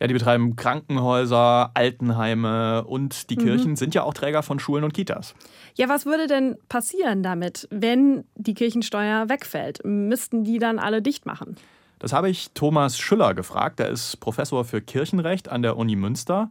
Ja, 0.00 0.08
die 0.08 0.14
betreiben 0.14 0.56
Krankenhäuser, 0.56 1.70
Altenheime 1.74 2.84
und 2.84 3.30
die 3.30 3.36
mhm. 3.36 3.40
Kirchen 3.40 3.76
sind 3.76 3.94
ja 3.94 4.02
auch 4.02 4.14
Träger 4.14 4.42
von 4.42 4.58
Schulen 4.58 4.82
und 4.82 4.94
Kitas. 4.94 5.36
Ja, 5.76 5.88
was 5.88 6.06
würde 6.06 6.26
denn 6.26 6.56
passieren 6.68 7.22
damit, 7.22 7.68
wenn 7.70 8.24
die 8.34 8.54
Kirchensteuer 8.54 9.28
wegfällt? 9.28 9.84
Müssten 9.84 10.42
die 10.42 10.58
dann 10.58 10.80
alle 10.80 11.02
dicht 11.02 11.24
machen? 11.24 11.56
Das 12.00 12.12
habe 12.12 12.28
ich 12.28 12.50
Thomas 12.52 12.98
Schüller 12.98 13.32
gefragt. 13.32 13.78
Er 13.78 13.90
ist 13.90 14.18
Professor 14.18 14.64
für 14.64 14.80
Kirchenrecht 14.80 15.48
an 15.48 15.62
der 15.62 15.76
Uni 15.76 15.94
Münster. 15.94 16.50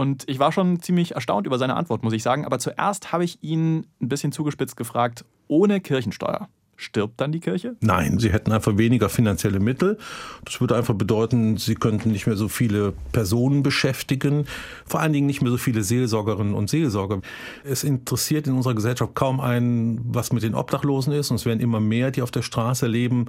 Und 0.00 0.24
ich 0.28 0.38
war 0.38 0.50
schon 0.50 0.80
ziemlich 0.80 1.14
erstaunt 1.14 1.46
über 1.46 1.58
seine 1.58 1.76
Antwort, 1.76 2.02
muss 2.02 2.14
ich 2.14 2.22
sagen. 2.22 2.46
Aber 2.46 2.58
zuerst 2.58 3.12
habe 3.12 3.22
ich 3.22 3.42
ihn 3.42 3.86
ein 4.00 4.08
bisschen 4.08 4.32
zugespitzt 4.32 4.78
gefragt, 4.78 5.26
ohne 5.46 5.78
Kirchensteuer 5.82 6.48
stirbt 6.80 7.20
dann 7.20 7.32
die 7.32 7.40
Kirche? 7.40 7.76
Nein, 7.80 8.18
sie 8.18 8.32
hätten 8.32 8.52
einfach 8.52 8.76
weniger 8.78 9.08
finanzielle 9.08 9.60
Mittel. 9.60 9.98
Das 10.44 10.60
würde 10.60 10.76
einfach 10.76 10.94
bedeuten, 10.94 11.56
sie 11.58 11.74
könnten 11.74 12.10
nicht 12.10 12.26
mehr 12.26 12.36
so 12.36 12.48
viele 12.48 12.94
Personen 13.12 13.62
beschäftigen, 13.62 14.46
vor 14.86 15.00
allen 15.00 15.12
Dingen 15.12 15.26
nicht 15.26 15.42
mehr 15.42 15.50
so 15.50 15.58
viele 15.58 15.82
Seelsorgerinnen 15.82 16.54
und 16.54 16.70
Seelsorger. 16.70 17.20
Es 17.64 17.84
interessiert 17.84 18.46
in 18.46 18.54
unserer 18.54 18.74
Gesellschaft 18.74 19.14
kaum 19.14 19.40
einen, 19.40 20.00
was 20.04 20.32
mit 20.32 20.42
den 20.42 20.54
Obdachlosen 20.54 21.12
ist 21.12 21.30
und 21.30 21.36
es 21.36 21.46
werden 21.46 21.60
immer 21.60 21.80
mehr, 21.80 22.10
die 22.10 22.22
auf 22.22 22.30
der 22.30 22.42
Straße 22.42 22.86
leben. 22.86 23.26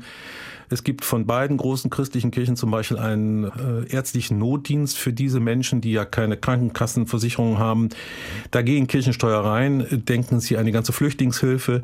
Es 0.71 0.85
gibt 0.85 1.03
von 1.03 1.25
beiden 1.25 1.57
großen 1.57 1.89
christlichen 1.89 2.31
Kirchen 2.31 2.55
zum 2.55 2.71
Beispiel 2.71 2.97
einen 2.97 3.43
äh, 3.43 3.93
ärztlichen 3.93 4.37
Notdienst 4.37 4.97
für 4.97 5.11
diese 5.11 5.41
Menschen, 5.41 5.81
die 5.81 5.91
ja 5.91 6.05
keine 6.05 6.37
Krankenkassenversicherung 6.37 7.59
haben. 7.59 7.89
Da 8.51 8.61
gehen 8.61 8.87
Kirchensteuer 8.87 9.43
rein, 9.43 9.85
denken 9.91 10.39
Sie 10.39 10.57
an 10.57 10.65
die 10.65 10.71
ganze 10.71 10.93
Flüchtlingshilfe. 10.93 11.81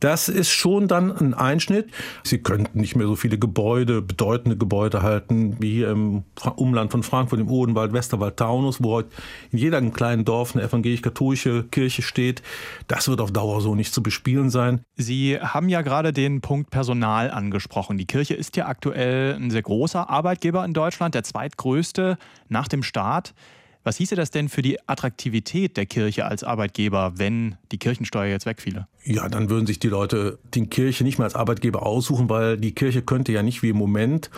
Das 0.00 0.28
ist 0.28 0.50
schon 0.50 0.88
dann 0.88 1.03
ein 1.10 1.34
Einschnitt. 1.34 1.90
Sie 2.22 2.38
könnten 2.38 2.80
nicht 2.80 2.96
mehr 2.96 3.06
so 3.06 3.16
viele 3.16 3.38
Gebäude, 3.38 4.02
bedeutende 4.02 4.56
Gebäude 4.56 5.02
halten, 5.02 5.56
wie 5.60 5.72
hier 5.72 5.90
im 5.90 6.24
Umland 6.56 6.90
von 6.90 7.02
Frankfurt, 7.02 7.40
im 7.40 7.50
Odenwald, 7.50 7.92
Westerwald, 7.92 8.36
Taunus, 8.36 8.82
wo 8.82 8.92
heute 8.92 9.10
in 9.50 9.58
jedem 9.58 9.92
kleinen 9.92 10.24
Dorf 10.24 10.54
eine 10.54 10.64
evangelisch-katholische 10.64 11.64
Kirche 11.64 12.02
steht. 12.02 12.42
Das 12.88 13.08
wird 13.08 13.20
auf 13.20 13.32
Dauer 13.32 13.60
so 13.60 13.74
nicht 13.74 13.92
zu 13.92 14.02
bespielen 14.02 14.50
sein. 14.50 14.80
Sie 14.96 15.38
haben 15.40 15.68
ja 15.68 15.82
gerade 15.82 16.12
den 16.12 16.40
Punkt 16.40 16.70
Personal 16.70 17.30
angesprochen. 17.30 17.98
Die 17.98 18.06
Kirche 18.06 18.34
ist 18.34 18.56
ja 18.56 18.66
aktuell 18.66 19.34
ein 19.34 19.50
sehr 19.50 19.62
großer 19.62 20.08
Arbeitgeber 20.08 20.64
in 20.64 20.72
Deutschland, 20.72 21.14
der 21.14 21.24
zweitgrößte 21.24 22.18
nach 22.48 22.68
dem 22.68 22.82
Staat. 22.82 23.34
Was 23.84 23.98
hieße 23.98 24.16
das 24.16 24.30
denn 24.30 24.48
für 24.48 24.62
die 24.62 24.78
Attraktivität 24.88 25.76
der 25.76 25.84
Kirche 25.84 26.24
als 26.24 26.42
Arbeitgeber, 26.42 27.12
wenn 27.16 27.56
die 27.70 27.78
Kirchensteuer 27.78 28.30
jetzt 28.30 28.46
wegfiele? 28.46 28.88
Ja, 29.04 29.28
dann 29.28 29.50
würden 29.50 29.66
sich 29.66 29.78
die 29.78 29.88
Leute 29.88 30.38
die 30.54 30.66
Kirche 30.66 31.04
nicht 31.04 31.18
mehr 31.18 31.26
als 31.26 31.34
Arbeitgeber 31.34 31.84
aussuchen, 31.84 32.30
weil 32.30 32.56
die 32.56 32.72
Kirche 32.72 33.02
könnte 33.02 33.30
ja 33.32 33.42
nicht 33.42 33.62
wie 33.62 33.68
im 33.68 33.76
Moment 33.76 34.30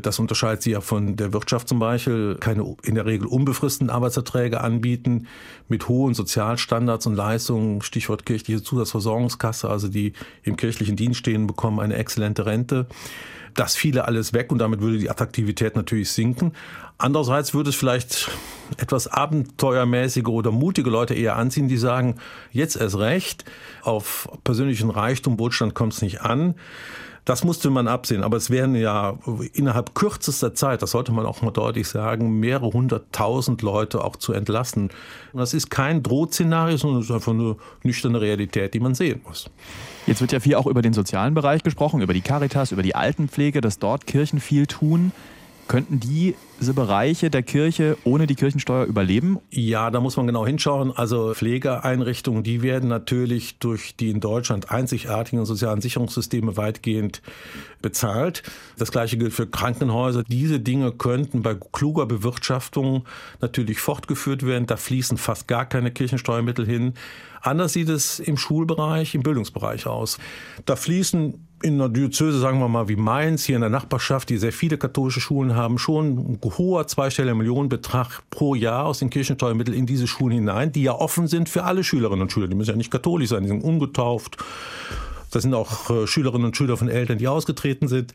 das 0.00 0.18
unterscheidet 0.18 0.62
sie 0.62 0.72
ja 0.72 0.80
von 0.80 1.16
der 1.16 1.32
Wirtschaft 1.32 1.68
zum 1.68 1.78
Beispiel, 1.78 2.36
keine 2.40 2.76
in 2.82 2.94
der 2.94 3.06
Regel 3.06 3.26
unbefristeten 3.26 3.90
Arbeitsverträge 3.90 4.60
anbieten 4.60 5.26
mit 5.68 5.88
hohen 5.88 6.14
Sozialstandards 6.14 7.06
und 7.06 7.14
Leistungen, 7.14 7.82
Stichwort 7.82 8.26
kirchliche 8.26 8.62
Zusatzversorgungskasse, 8.62 9.68
also 9.68 9.88
die 9.88 10.12
im 10.42 10.56
kirchlichen 10.56 10.96
Dienst 10.96 11.18
stehen, 11.20 11.46
bekommen 11.46 11.80
eine 11.80 11.96
exzellente 11.96 12.46
Rente. 12.46 12.86
Das 13.54 13.74
fiele 13.74 14.04
alles 14.04 14.34
weg 14.34 14.52
und 14.52 14.58
damit 14.58 14.80
würde 14.82 14.98
die 14.98 15.08
Attraktivität 15.08 15.76
natürlich 15.76 16.10
sinken. 16.12 16.52
Andererseits 16.98 17.54
würde 17.54 17.70
es 17.70 17.76
vielleicht 17.76 18.30
etwas 18.76 19.06
abenteuermäßige 19.06 20.26
oder 20.26 20.50
mutige 20.50 20.90
Leute 20.90 21.14
eher 21.14 21.36
anziehen, 21.36 21.68
die 21.68 21.78
sagen, 21.78 22.16
jetzt 22.52 22.76
erst 22.76 22.98
recht, 22.98 23.44
auf 23.82 24.28
persönlichen 24.44 24.90
Reichtum, 24.90 25.38
Wohlstand 25.38 25.74
kommt 25.74 25.94
es 25.94 26.02
nicht 26.02 26.20
an. 26.20 26.54
Das 27.26 27.42
musste 27.42 27.70
man 27.70 27.88
absehen. 27.88 28.22
Aber 28.22 28.36
es 28.36 28.50
wären 28.50 28.76
ja 28.76 29.18
innerhalb 29.52 29.96
kürzester 29.96 30.54
Zeit, 30.54 30.80
das 30.80 30.92
sollte 30.92 31.10
man 31.10 31.26
auch 31.26 31.42
mal 31.42 31.50
deutlich 31.50 31.88
sagen, 31.88 32.38
mehrere 32.38 32.72
hunderttausend 32.72 33.62
Leute 33.62 34.04
auch 34.04 34.14
zu 34.14 34.32
entlassen. 34.32 34.90
Und 35.32 35.40
das 35.40 35.52
ist 35.52 35.68
kein 35.68 36.04
Drohszenario, 36.04 36.76
sondern 36.76 37.00
es 37.00 37.06
ist 37.06 37.14
einfach 37.14 37.32
eine 37.32 37.56
nüchterne 37.82 38.20
Realität, 38.20 38.74
die 38.74 38.80
man 38.80 38.94
sehen 38.94 39.22
muss. 39.26 39.50
Jetzt 40.06 40.20
wird 40.20 40.30
ja 40.30 40.38
viel 40.38 40.54
auch 40.54 40.68
über 40.68 40.82
den 40.82 40.92
sozialen 40.92 41.34
Bereich 41.34 41.64
gesprochen, 41.64 42.00
über 42.00 42.14
die 42.14 42.20
Caritas, 42.20 42.70
über 42.70 42.84
die 42.84 42.94
Altenpflege, 42.94 43.60
dass 43.60 43.80
dort 43.80 44.06
Kirchen 44.06 44.38
viel 44.38 44.68
tun. 44.68 45.10
Könnten 45.68 45.98
die 45.98 46.36
diese 46.60 46.74
Bereiche 46.74 47.28
der 47.28 47.42
Kirche 47.42 47.98
ohne 48.04 48.26
die 48.26 48.34
Kirchensteuer 48.34 48.84
überleben? 48.84 49.38
Ja, 49.50 49.90
da 49.90 50.00
muss 50.00 50.16
man 50.16 50.26
genau 50.26 50.46
hinschauen. 50.46 50.96
Also 50.96 51.34
Pflegeeinrichtungen, 51.34 52.42
die 52.44 52.62
werden 52.62 52.88
natürlich 52.88 53.58
durch 53.58 53.96
die 53.96 54.10
in 54.10 54.20
Deutschland 54.20 54.70
einzigartigen 54.70 55.44
sozialen 55.44 55.80
Sicherungssysteme 55.80 56.56
weitgehend 56.56 57.20
bezahlt. 57.82 58.42
Das 58.78 58.90
gleiche 58.92 59.18
gilt 59.18 59.32
für 59.32 59.46
Krankenhäuser. 59.46 60.22
Diese 60.22 60.60
Dinge 60.60 60.92
könnten 60.92 61.42
bei 61.42 61.54
kluger 61.54 62.06
Bewirtschaftung 62.06 63.04
natürlich 63.40 63.80
fortgeführt 63.80 64.46
werden. 64.46 64.66
Da 64.66 64.76
fließen 64.76 65.18
fast 65.18 65.48
gar 65.48 65.66
keine 65.66 65.90
Kirchensteuermittel 65.90 66.64
hin. 66.64 66.94
Anders 67.42 67.74
sieht 67.74 67.88
es 67.88 68.18
im 68.18 68.36
Schulbereich, 68.36 69.14
im 69.14 69.22
Bildungsbereich 69.22 69.86
aus. 69.86 70.18
Da 70.64 70.74
fließen 70.74 71.45
in 71.62 71.74
einer 71.74 71.88
Diözese, 71.88 72.38
sagen 72.38 72.58
wir 72.58 72.68
mal, 72.68 72.88
wie 72.88 72.96
Mainz, 72.96 73.44
hier 73.44 73.56
in 73.56 73.62
der 73.62 73.70
Nachbarschaft, 73.70 74.28
die 74.28 74.36
sehr 74.36 74.52
viele 74.52 74.76
katholische 74.76 75.20
Schulen 75.20 75.56
haben, 75.56 75.78
schon 75.78 76.18
ein 76.18 76.40
hoher 76.58 76.86
zweistelliger 76.86 77.34
Millionenbetrag 77.34 78.22
pro 78.30 78.54
Jahr 78.54 78.84
aus 78.84 78.98
den 78.98 79.10
Kirchensteuermitteln 79.10 79.76
in 79.76 79.86
diese 79.86 80.06
Schulen 80.06 80.34
hinein, 80.34 80.72
die 80.72 80.82
ja 80.82 80.92
offen 80.92 81.26
sind 81.26 81.48
für 81.48 81.64
alle 81.64 81.82
Schülerinnen 81.82 82.22
und 82.22 82.32
Schüler. 82.32 82.48
Die 82.48 82.54
müssen 82.54 82.70
ja 82.70 82.76
nicht 82.76 82.90
katholisch 82.90 83.30
sein, 83.30 83.42
die 83.42 83.48
sind 83.48 83.64
ungetauft. 83.64 84.36
Das 85.30 85.42
sind 85.42 85.54
auch 85.54 85.90
äh, 85.90 86.06
Schülerinnen 86.06 86.46
und 86.46 86.56
Schüler 86.56 86.76
von 86.76 86.88
Eltern, 86.88 87.18
die 87.18 87.28
ausgetreten 87.28 87.88
sind. 87.88 88.12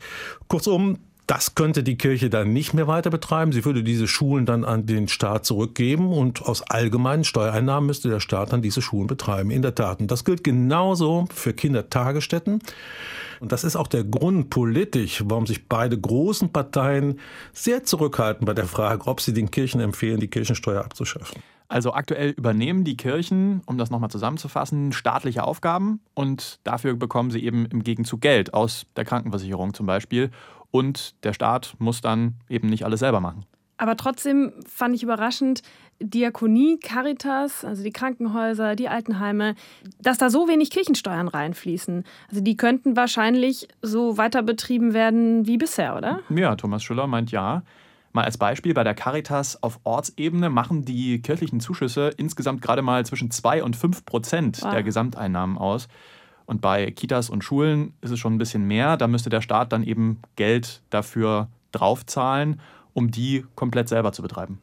Kurzum, 0.48 0.98
das 1.32 1.54
könnte 1.54 1.82
die 1.82 1.96
Kirche 1.96 2.28
dann 2.28 2.52
nicht 2.52 2.74
mehr 2.74 2.86
weiter 2.88 3.08
betreiben. 3.08 3.52
Sie 3.52 3.64
würde 3.64 3.82
diese 3.82 4.06
Schulen 4.06 4.44
dann 4.44 4.66
an 4.66 4.84
den 4.84 5.08
Staat 5.08 5.46
zurückgeben 5.46 6.12
und 6.12 6.42
aus 6.42 6.60
allgemeinen 6.60 7.24
Steuereinnahmen 7.24 7.86
müsste 7.86 8.10
der 8.10 8.20
Staat 8.20 8.52
dann 8.52 8.60
diese 8.60 8.82
Schulen 8.82 9.06
betreiben. 9.06 9.50
In 9.50 9.62
der 9.62 9.74
Tat. 9.74 10.00
Und 10.00 10.10
das 10.10 10.26
gilt 10.26 10.44
genauso 10.44 11.24
für 11.32 11.54
Kindertagesstätten. 11.54 12.58
Und 13.40 13.50
das 13.50 13.64
ist 13.64 13.76
auch 13.76 13.86
der 13.86 14.04
Grund 14.04 14.50
politisch, 14.50 15.22
warum 15.24 15.46
sich 15.46 15.70
beide 15.70 15.98
großen 15.98 16.52
Parteien 16.52 17.18
sehr 17.54 17.82
zurückhalten 17.82 18.44
bei 18.44 18.52
der 18.52 18.66
Frage, 18.66 19.06
ob 19.06 19.22
sie 19.22 19.32
den 19.32 19.50
Kirchen 19.50 19.80
empfehlen, 19.80 20.20
die 20.20 20.28
Kirchensteuer 20.28 20.84
abzuschaffen. 20.84 21.42
Also 21.66 21.94
aktuell 21.94 22.32
übernehmen 22.32 22.84
die 22.84 22.98
Kirchen, 22.98 23.62
um 23.64 23.78
das 23.78 23.88
nochmal 23.88 24.10
zusammenzufassen, 24.10 24.92
staatliche 24.92 25.44
Aufgaben 25.44 26.00
und 26.12 26.60
dafür 26.64 26.94
bekommen 26.94 27.30
sie 27.30 27.42
eben 27.42 27.64
im 27.64 27.82
Gegenzug 27.82 28.20
Geld 28.20 28.52
aus 28.52 28.84
der 28.96 29.06
Krankenversicherung 29.06 29.72
zum 29.72 29.86
Beispiel. 29.86 30.30
Und 30.72 31.14
der 31.22 31.34
Staat 31.34 31.76
muss 31.78 32.00
dann 32.00 32.34
eben 32.48 32.68
nicht 32.68 32.84
alles 32.84 32.98
selber 32.98 33.20
machen. 33.20 33.44
Aber 33.76 33.96
trotzdem 33.96 34.52
fand 34.66 34.94
ich 34.94 35.02
überraschend, 35.02 35.62
Diakonie, 36.00 36.78
Caritas, 36.78 37.64
also 37.64 37.82
die 37.82 37.92
Krankenhäuser, 37.92 38.74
die 38.74 38.88
Altenheime, 38.88 39.54
dass 40.00 40.18
da 40.18 40.30
so 40.30 40.48
wenig 40.48 40.70
Kirchensteuern 40.70 41.28
reinfließen. 41.28 42.04
Also 42.28 42.40
die 42.40 42.56
könnten 42.56 42.96
wahrscheinlich 42.96 43.68
so 43.82 44.18
weiter 44.18 44.42
betrieben 44.42 44.94
werden 44.94 45.46
wie 45.46 45.58
bisher, 45.58 45.96
oder? 45.96 46.20
Ja, 46.28 46.56
Thomas 46.56 46.82
Schüller 46.82 47.06
meint 47.06 47.30
ja. 47.30 47.62
Mal 48.12 48.24
als 48.24 48.36
Beispiel, 48.36 48.74
bei 48.74 48.84
der 48.84 48.94
Caritas 48.94 49.62
auf 49.62 49.80
Ortsebene 49.84 50.50
machen 50.50 50.84
die 50.84 51.22
kirchlichen 51.22 51.60
Zuschüsse 51.60 52.10
insgesamt 52.16 52.60
gerade 52.60 52.82
mal 52.82 53.06
zwischen 53.06 53.30
2 53.30 53.62
und 53.62 53.74
5 53.74 54.04
Prozent 54.04 54.62
wow. 54.62 54.70
der 54.70 54.82
Gesamteinnahmen 54.82 55.56
aus. 55.56 55.88
Und 56.52 56.60
bei 56.60 56.90
Kitas 56.90 57.30
und 57.30 57.42
Schulen 57.42 57.94
ist 58.02 58.10
es 58.10 58.18
schon 58.18 58.34
ein 58.34 58.38
bisschen 58.38 58.66
mehr. 58.66 58.96
Da 58.96 59.08
müsste 59.08 59.30
der 59.30 59.40
Staat 59.40 59.72
dann 59.72 59.82
eben 59.82 60.20
Geld 60.36 60.82
dafür 60.90 61.48
draufzahlen 61.72 62.60
um 62.94 63.10
die 63.10 63.44
komplett 63.54 63.88
selber 63.88 64.12
zu 64.12 64.22
betreiben. 64.22 64.60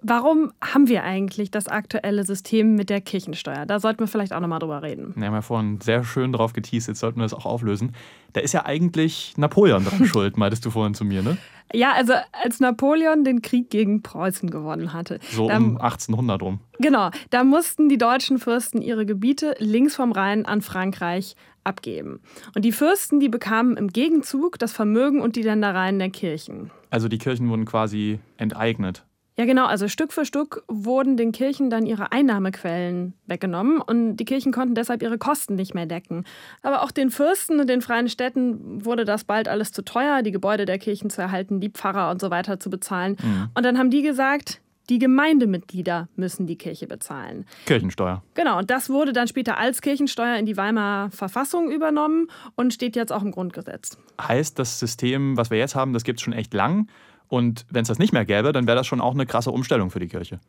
Warum 0.00 0.52
haben 0.62 0.88
wir 0.88 1.02
eigentlich 1.02 1.50
das 1.50 1.66
aktuelle 1.66 2.24
System 2.24 2.74
mit 2.74 2.90
der 2.90 3.00
Kirchensteuer? 3.00 3.66
Da 3.66 3.80
sollten 3.80 4.00
wir 4.00 4.06
vielleicht 4.06 4.32
auch 4.32 4.40
nochmal 4.40 4.60
drüber 4.60 4.82
reden. 4.82 5.12
Wir 5.16 5.26
haben 5.26 5.34
ja 5.34 5.42
vorhin 5.42 5.80
sehr 5.80 6.04
schön 6.04 6.32
drauf 6.32 6.52
geteased, 6.52 6.88
jetzt 6.88 7.00
sollten 7.00 7.18
wir 7.18 7.24
das 7.24 7.34
auch 7.34 7.46
auflösen. 7.46 7.92
Da 8.32 8.40
ist 8.40 8.52
ja 8.52 8.64
eigentlich 8.64 9.34
Napoleon 9.36 9.84
dran 9.84 10.04
schuld, 10.06 10.36
meintest 10.36 10.64
du 10.64 10.70
vorhin 10.70 10.94
zu 10.94 11.04
mir, 11.04 11.22
ne? 11.22 11.36
Ja, 11.74 11.92
also 11.92 12.14
als 12.32 12.60
Napoleon 12.60 13.24
den 13.24 13.42
Krieg 13.42 13.68
gegen 13.70 14.02
Preußen 14.02 14.48
gewonnen 14.48 14.94
hatte. 14.94 15.18
So 15.30 15.46
um 15.50 15.76
1800 15.76 16.40
rum. 16.40 16.60
Genau, 16.78 17.10
da 17.30 17.44
mussten 17.44 17.88
die 17.90 17.98
deutschen 17.98 18.38
Fürsten 18.38 18.80
ihre 18.80 19.04
Gebiete 19.04 19.54
links 19.58 19.94
vom 19.94 20.12
Rhein 20.12 20.46
an 20.46 20.62
Frankreich 20.62 21.36
abgeben. 21.64 22.20
Und 22.54 22.64
die 22.64 22.72
Fürsten, 22.72 23.20
die 23.20 23.28
bekamen 23.28 23.76
im 23.76 23.88
Gegenzug 23.88 24.58
das 24.58 24.72
Vermögen 24.72 25.20
und 25.20 25.36
die 25.36 25.42
Ländereien 25.42 25.98
der 25.98 26.10
Kirchen. 26.10 26.70
Also 26.88 27.08
die 27.08 27.18
Kirchen 27.18 27.50
wurden 27.50 27.66
quasi 27.66 28.18
enteignet. 28.38 29.04
Ja, 29.38 29.44
genau. 29.44 29.66
Also 29.66 29.86
Stück 29.86 30.12
für 30.12 30.24
Stück 30.24 30.64
wurden 30.66 31.16
den 31.16 31.30
Kirchen 31.30 31.70
dann 31.70 31.86
ihre 31.86 32.10
Einnahmequellen 32.10 33.14
weggenommen 33.26 33.80
und 33.80 34.16
die 34.16 34.24
Kirchen 34.24 34.50
konnten 34.50 34.74
deshalb 34.74 35.00
ihre 35.00 35.16
Kosten 35.16 35.54
nicht 35.54 35.74
mehr 35.74 35.86
decken. 35.86 36.24
Aber 36.62 36.82
auch 36.82 36.90
den 36.90 37.10
Fürsten 37.10 37.60
und 37.60 37.70
den 37.70 37.80
freien 37.80 38.08
Städten 38.08 38.84
wurde 38.84 39.04
das 39.04 39.22
bald 39.22 39.46
alles 39.46 39.70
zu 39.70 39.82
teuer, 39.82 40.22
die 40.22 40.32
Gebäude 40.32 40.64
der 40.64 40.78
Kirchen 40.80 41.08
zu 41.08 41.22
erhalten, 41.22 41.60
die 41.60 41.70
Pfarrer 41.70 42.10
und 42.10 42.20
so 42.20 42.30
weiter 42.30 42.58
zu 42.58 42.68
bezahlen. 42.68 43.16
Mhm. 43.22 43.50
Und 43.54 43.64
dann 43.64 43.78
haben 43.78 43.90
die 43.90 44.02
gesagt, 44.02 44.60
die 44.90 44.98
Gemeindemitglieder 44.98 46.08
müssen 46.16 46.46
die 46.46 46.56
Kirche 46.56 46.86
bezahlen. 46.86 47.44
Kirchensteuer. 47.66 48.22
Genau, 48.34 48.58
und 48.58 48.70
das 48.70 48.90
wurde 48.90 49.12
dann 49.12 49.28
später 49.28 49.58
als 49.58 49.82
Kirchensteuer 49.82 50.36
in 50.36 50.46
die 50.46 50.56
Weimarer 50.56 51.10
Verfassung 51.10 51.70
übernommen 51.70 52.28
und 52.56 52.74
steht 52.74 52.96
jetzt 52.96 53.12
auch 53.12 53.22
im 53.22 53.30
Grundgesetz. 53.30 53.98
Heißt, 54.20 54.58
das 54.58 54.80
System, 54.80 55.36
was 55.36 55.50
wir 55.50 55.58
jetzt 55.58 55.74
haben, 55.74 55.92
das 55.92 56.04
gibt 56.04 56.18
es 56.18 56.24
schon 56.24 56.32
echt 56.32 56.54
lang. 56.54 56.88
Und 57.28 57.66
wenn 57.70 57.82
es 57.82 57.88
das 57.88 57.98
nicht 57.98 58.12
mehr 58.12 58.24
gäbe, 58.24 58.52
dann 58.52 58.66
wäre 58.66 58.76
das 58.76 58.86
schon 58.86 59.00
auch 59.00 59.14
eine 59.14 59.26
krasse 59.26 59.50
Umstellung 59.50 59.90
für 59.90 60.00
die 60.00 60.08
Kirche. 60.08 60.40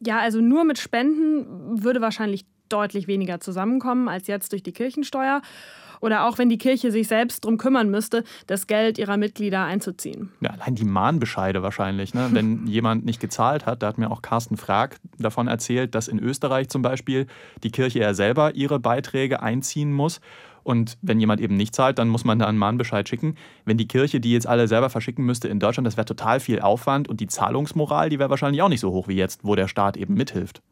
Ja, 0.00 0.18
also 0.18 0.40
nur 0.40 0.64
mit 0.64 0.78
Spenden 0.78 1.82
würde 1.82 2.00
wahrscheinlich 2.00 2.44
deutlich 2.68 3.06
weniger 3.06 3.40
zusammenkommen 3.40 4.08
als 4.08 4.26
jetzt 4.26 4.52
durch 4.52 4.62
die 4.62 4.72
Kirchensteuer. 4.72 5.40
Oder 6.00 6.26
auch 6.26 6.36
wenn 6.36 6.50
die 6.50 6.58
Kirche 6.58 6.92
sich 6.92 7.08
selbst 7.08 7.44
darum 7.44 7.56
kümmern 7.56 7.90
müsste, 7.90 8.24
das 8.46 8.66
Geld 8.66 8.98
ihrer 8.98 9.16
Mitglieder 9.16 9.64
einzuziehen. 9.64 10.30
Ja, 10.40 10.50
allein 10.50 10.74
die 10.74 10.84
Mahnbescheide 10.84 11.62
wahrscheinlich. 11.62 12.12
Ne? 12.12 12.28
Wenn 12.32 12.66
jemand 12.66 13.06
nicht 13.06 13.18
gezahlt 13.18 13.64
hat, 13.64 13.82
da 13.82 13.88
hat 13.88 13.98
mir 13.98 14.10
auch 14.10 14.20
Carsten 14.20 14.58
Frag 14.58 14.98
davon 15.18 15.48
erzählt, 15.48 15.94
dass 15.94 16.08
in 16.08 16.18
Österreich 16.18 16.68
zum 16.68 16.82
Beispiel 16.82 17.26
die 17.62 17.70
Kirche 17.70 18.00
ja 18.00 18.12
selber 18.12 18.54
ihre 18.54 18.78
Beiträge 18.78 19.42
einziehen 19.42 19.92
muss. 19.92 20.20
Und 20.66 20.98
wenn 21.00 21.20
jemand 21.20 21.40
eben 21.40 21.56
nicht 21.56 21.76
zahlt, 21.76 21.96
dann 22.00 22.08
muss 22.08 22.24
man 22.24 22.40
da 22.40 22.46
einen 22.46 22.58
Mahnbescheid 22.58 23.08
schicken. 23.08 23.36
Wenn 23.64 23.76
die 23.76 23.86
Kirche 23.86 24.18
die 24.18 24.32
jetzt 24.32 24.48
alle 24.48 24.66
selber 24.66 24.90
verschicken 24.90 25.24
müsste 25.24 25.46
in 25.46 25.60
Deutschland, 25.60 25.86
das 25.86 25.96
wäre 25.96 26.06
total 26.06 26.40
viel 26.40 26.58
Aufwand 26.58 27.06
und 27.06 27.20
die 27.20 27.28
Zahlungsmoral, 27.28 28.08
die 28.08 28.18
wäre 28.18 28.30
wahrscheinlich 28.30 28.62
auch 28.62 28.68
nicht 28.68 28.80
so 28.80 28.90
hoch 28.90 29.06
wie 29.06 29.14
jetzt, 29.14 29.44
wo 29.44 29.54
der 29.54 29.68
Staat 29.68 29.96
eben 29.96 30.14
mithilft. 30.14 30.62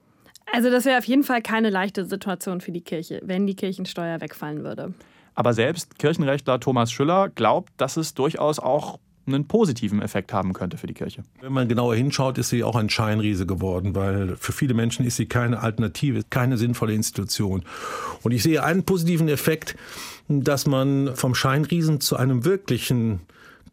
Also 0.52 0.68
das 0.68 0.84
wäre 0.84 0.98
auf 0.98 1.04
jeden 1.04 1.22
Fall 1.22 1.42
keine 1.42 1.70
leichte 1.70 2.04
Situation 2.06 2.60
für 2.60 2.72
die 2.72 2.80
Kirche, 2.80 3.20
wenn 3.22 3.46
die 3.46 3.54
Kirchensteuer 3.54 4.20
wegfallen 4.20 4.64
würde. 4.64 4.94
Aber 5.36 5.52
selbst 5.52 5.96
Kirchenrechtler 5.96 6.58
Thomas 6.58 6.90
Schüller 6.90 7.28
glaubt, 7.28 7.72
dass 7.76 7.96
es 7.96 8.14
durchaus 8.14 8.58
auch 8.58 8.98
einen 9.26 9.46
positiven 9.46 10.02
Effekt 10.02 10.32
haben 10.32 10.52
könnte 10.52 10.76
für 10.76 10.86
die 10.86 10.94
Kirche. 10.94 11.22
Wenn 11.40 11.52
man 11.52 11.68
genauer 11.68 11.94
hinschaut, 11.94 12.38
ist 12.38 12.50
sie 12.50 12.64
auch 12.64 12.76
ein 12.76 12.90
Scheinriese 12.90 13.46
geworden, 13.46 13.94
weil 13.94 14.36
für 14.36 14.52
viele 14.52 14.74
Menschen 14.74 15.06
ist 15.06 15.16
sie 15.16 15.26
keine 15.26 15.60
Alternative, 15.60 16.22
keine 16.28 16.58
sinnvolle 16.58 16.94
Institution. 16.94 17.64
Und 18.22 18.32
ich 18.32 18.42
sehe 18.42 18.62
einen 18.62 18.84
positiven 18.84 19.28
Effekt, 19.28 19.76
dass 20.28 20.66
man 20.66 21.14
vom 21.14 21.34
Scheinriesen 21.34 22.00
zu 22.00 22.16
einem 22.16 22.44
wirklichen 22.44 23.20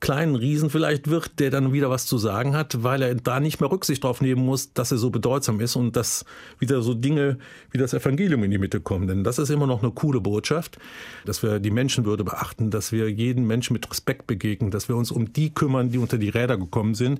kleinen 0.02 0.36
Riesen 0.36 0.70
vielleicht 0.70 1.10
wird, 1.10 1.40
der 1.40 1.52
dann 1.52 1.72
wieder 1.72 1.90
was 1.90 2.06
zu 2.06 2.18
sagen 2.18 2.56
hat, 2.56 2.84
weil 2.84 3.02
er 3.04 3.16
da 3.16 3.40
nicht 3.40 3.62
mehr 3.62 3.72
Rücksicht 3.72 4.04
drauf 4.04 4.20
nehmen 4.20 4.44
muss, 4.44 4.74
dass 4.74 4.92
er 4.92 4.98
so 4.98 5.12
bedeutsam 5.12 5.62
ist 5.62 5.76
und 5.76 5.96
dass 5.96 6.26
wieder 6.60 6.82
so 6.82 6.94
Dinge 6.94 7.38
wie 7.70 7.78
das 7.78 7.94
Evangelium 7.94 8.44
in 8.44 8.52
die 8.52 8.58
Mitte 8.58 8.82
kommen. 8.82 9.08
Denn 9.08 9.24
das 9.24 9.40
ist 9.40 9.52
immer 9.52 9.68
noch 9.68 9.84
eine 9.84 9.92
coole 9.92 10.20
Botschaft, 10.20 10.78
dass 11.26 11.44
wir 11.44 11.60
die 11.60 11.72
Menschenwürde 11.72 12.24
beachten, 12.24 12.72
dass 12.72 12.92
wir 12.92 13.10
jeden 13.10 13.46
Menschen 13.46 13.74
mit 13.74 13.90
Respekt 13.90 14.28
begegnen, 14.28 14.72
dass 14.72 14.90
wir 14.90 14.98
uns 14.98 15.12
um 15.12 15.32
die 15.32 15.54
kümmern, 15.54 15.90
die 15.90 16.00
unter 16.00 16.18
die 16.18 16.30
Räder 16.30 16.58
gekommen 16.58 16.96
sind. 16.96 17.20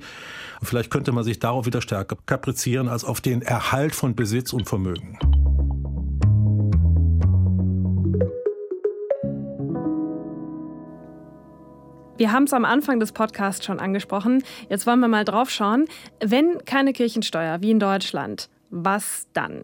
Und 0.60 0.68
vielleicht 0.68 0.90
könnte 0.90 1.12
man 1.12 1.24
sich 1.24 1.40
darauf 1.40 1.68
wieder 1.68 1.82
stärker 1.82 2.18
kaprizieren 2.26 2.90
als 2.90 3.06
auf 3.06 3.22
den 3.22 3.44
Erhalt 3.44 3.94
von 3.94 4.16
Besitz 4.16 4.54
und 4.54 4.68
Vermögen. 4.68 5.20
Wir 12.22 12.32
haben 12.32 12.44
es 12.44 12.54
am 12.54 12.66
Anfang 12.66 13.00
des 13.00 13.14
Podcasts 13.14 13.66
schon 13.66 13.80
angesprochen. 13.80 14.44
Jetzt 14.70 14.86
wollen 14.86 15.00
wir 15.00 15.08
mal 15.08 15.26
drauf 15.26 15.50
schauen. 15.50 15.86
Wenn 16.24 16.64
keine 16.66 16.94
Kirchensteuer 16.94 17.64
wie 17.64 17.72
in 17.72 17.80
Deutschland, 17.80 18.48
was 18.70 19.26
dann? 19.34 19.64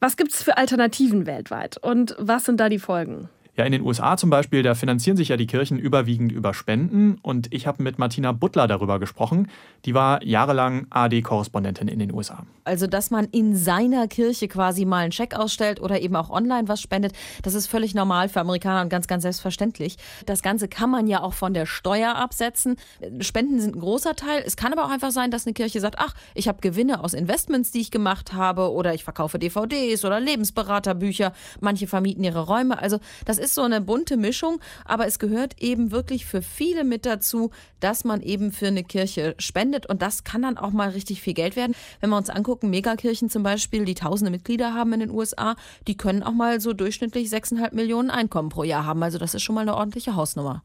Was 0.00 0.16
gibt 0.16 0.32
es 0.32 0.42
für 0.42 0.56
Alternativen 0.56 1.26
weltweit 1.26 1.76
und 1.76 2.16
was 2.18 2.46
sind 2.46 2.58
da 2.58 2.70
die 2.70 2.78
Folgen? 2.78 3.28
Ja, 3.56 3.64
in 3.64 3.70
den 3.70 3.82
USA 3.82 4.16
zum 4.16 4.30
Beispiel, 4.30 4.64
da 4.64 4.74
finanzieren 4.74 5.16
sich 5.16 5.28
ja 5.28 5.36
die 5.36 5.46
Kirchen 5.46 5.78
überwiegend 5.78 6.32
über 6.32 6.54
Spenden. 6.54 7.18
Und 7.22 7.52
ich 7.54 7.68
habe 7.68 7.84
mit 7.84 8.00
Martina 8.00 8.32
Butler 8.32 8.66
darüber 8.66 8.98
gesprochen. 8.98 9.48
Die 9.84 9.94
war 9.94 10.24
jahrelang 10.24 10.88
AD-Korrespondentin 10.90 11.86
in 11.86 12.00
den 12.00 12.12
USA. 12.12 12.44
Also, 12.64 12.88
dass 12.88 13.12
man 13.12 13.26
in 13.26 13.54
seiner 13.54 14.08
Kirche 14.08 14.48
quasi 14.48 14.84
mal 14.84 15.04
einen 15.04 15.12
Scheck 15.12 15.34
ausstellt 15.34 15.80
oder 15.80 16.00
eben 16.00 16.16
auch 16.16 16.30
online 16.30 16.66
was 16.66 16.80
spendet, 16.80 17.12
das 17.42 17.54
ist 17.54 17.68
völlig 17.68 17.94
normal 17.94 18.28
für 18.28 18.40
Amerikaner 18.40 18.82
und 18.82 18.88
ganz, 18.88 19.06
ganz 19.06 19.22
selbstverständlich. 19.22 19.98
Das 20.26 20.42
Ganze 20.42 20.66
kann 20.66 20.90
man 20.90 21.06
ja 21.06 21.22
auch 21.22 21.34
von 21.34 21.54
der 21.54 21.66
Steuer 21.66 22.16
absetzen. 22.16 22.74
Spenden 23.20 23.60
sind 23.60 23.76
ein 23.76 23.80
großer 23.80 24.16
Teil. 24.16 24.42
Es 24.44 24.56
kann 24.56 24.72
aber 24.72 24.84
auch 24.84 24.90
einfach 24.90 25.12
sein, 25.12 25.30
dass 25.30 25.46
eine 25.46 25.54
Kirche 25.54 25.78
sagt, 25.78 25.96
ach, 25.98 26.14
ich 26.34 26.48
habe 26.48 26.58
Gewinne 26.60 27.04
aus 27.04 27.14
Investments, 27.14 27.70
die 27.70 27.82
ich 27.82 27.92
gemacht 27.92 28.32
habe 28.32 28.72
oder 28.72 28.94
ich 28.94 29.04
verkaufe 29.04 29.38
DVDs 29.38 30.04
oder 30.04 30.18
Lebensberaterbücher. 30.18 31.32
Manche 31.60 31.86
vermieten 31.86 32.24
ihre 32.24 32.40
Räume. 32.40 32.78
Also, 32.80 32.98
das 33.26 33.43
ist 33.44 33.54
so 33.54 33.62
eine 33.62 33.80
bunte 33.80 34.16
Mischung, 34.16 34.60
aber 34.84 35.06
es 35.06 35.18
gehört 35.18 35.60
eben 35.62 35.90
wirklich 35.90 36.24
für 36.24 36.42
viele 36.42 36.82
mit 36.82 37.04
dazu, 37.04 37.50
dass 37.80 38.04
man 38.04 38.22
eben 38.22 38.52
für 38.52 38.68
eine 38.68 38.82
Kirche 38.82 39.34
spendet 39.38 39.86
und 39.86 40.00
das 40.02 40.24
kann 40.24 40.42
dann 40.42 40.56
auch 40.56 40.70
mal 40.70 40.88
richtig 40.88 41.20
viel 41.20 41.34
Geld 41.34 41.54
werden. 41.54 41.74
Wenn 42.00 42.10
wir 42.10 42.16
uns 42.16 42.30
angucken, 42.30 42.70
Megakirchen 42.70 43.28
zum 43.28 43.42
Beispiel, 43.42 43.84
die 43.84 43.94
tausende 43.94 44.30
Mitglieder 44.30 44.72
haben 44.72 44.92
in 44.94 45.00
den 45.00 45.10
USA, 45.10 45.56
die 45.86 45.96
können 45.96 46.22
auch 46.22 46.32
mal 46.32 46.60
so 46.60 46.72
durchschnittlich 46.72 47.28
6,5 47.28 47.74
Millionen 47.74 48.10
Einkommen 48.10 48.48
pro 48.48 48.64
Jahr 48.64 48.86
haben. 48.86 49.02
Also 49.02 49.18
das 49.18 49.34
ist 49.34 49.42
schon 49.42 49.54
mal 49.54 49.60
eine 49.60 49.76
ordentliche 49.76 50.16
Hausnummer. 50.16 50.62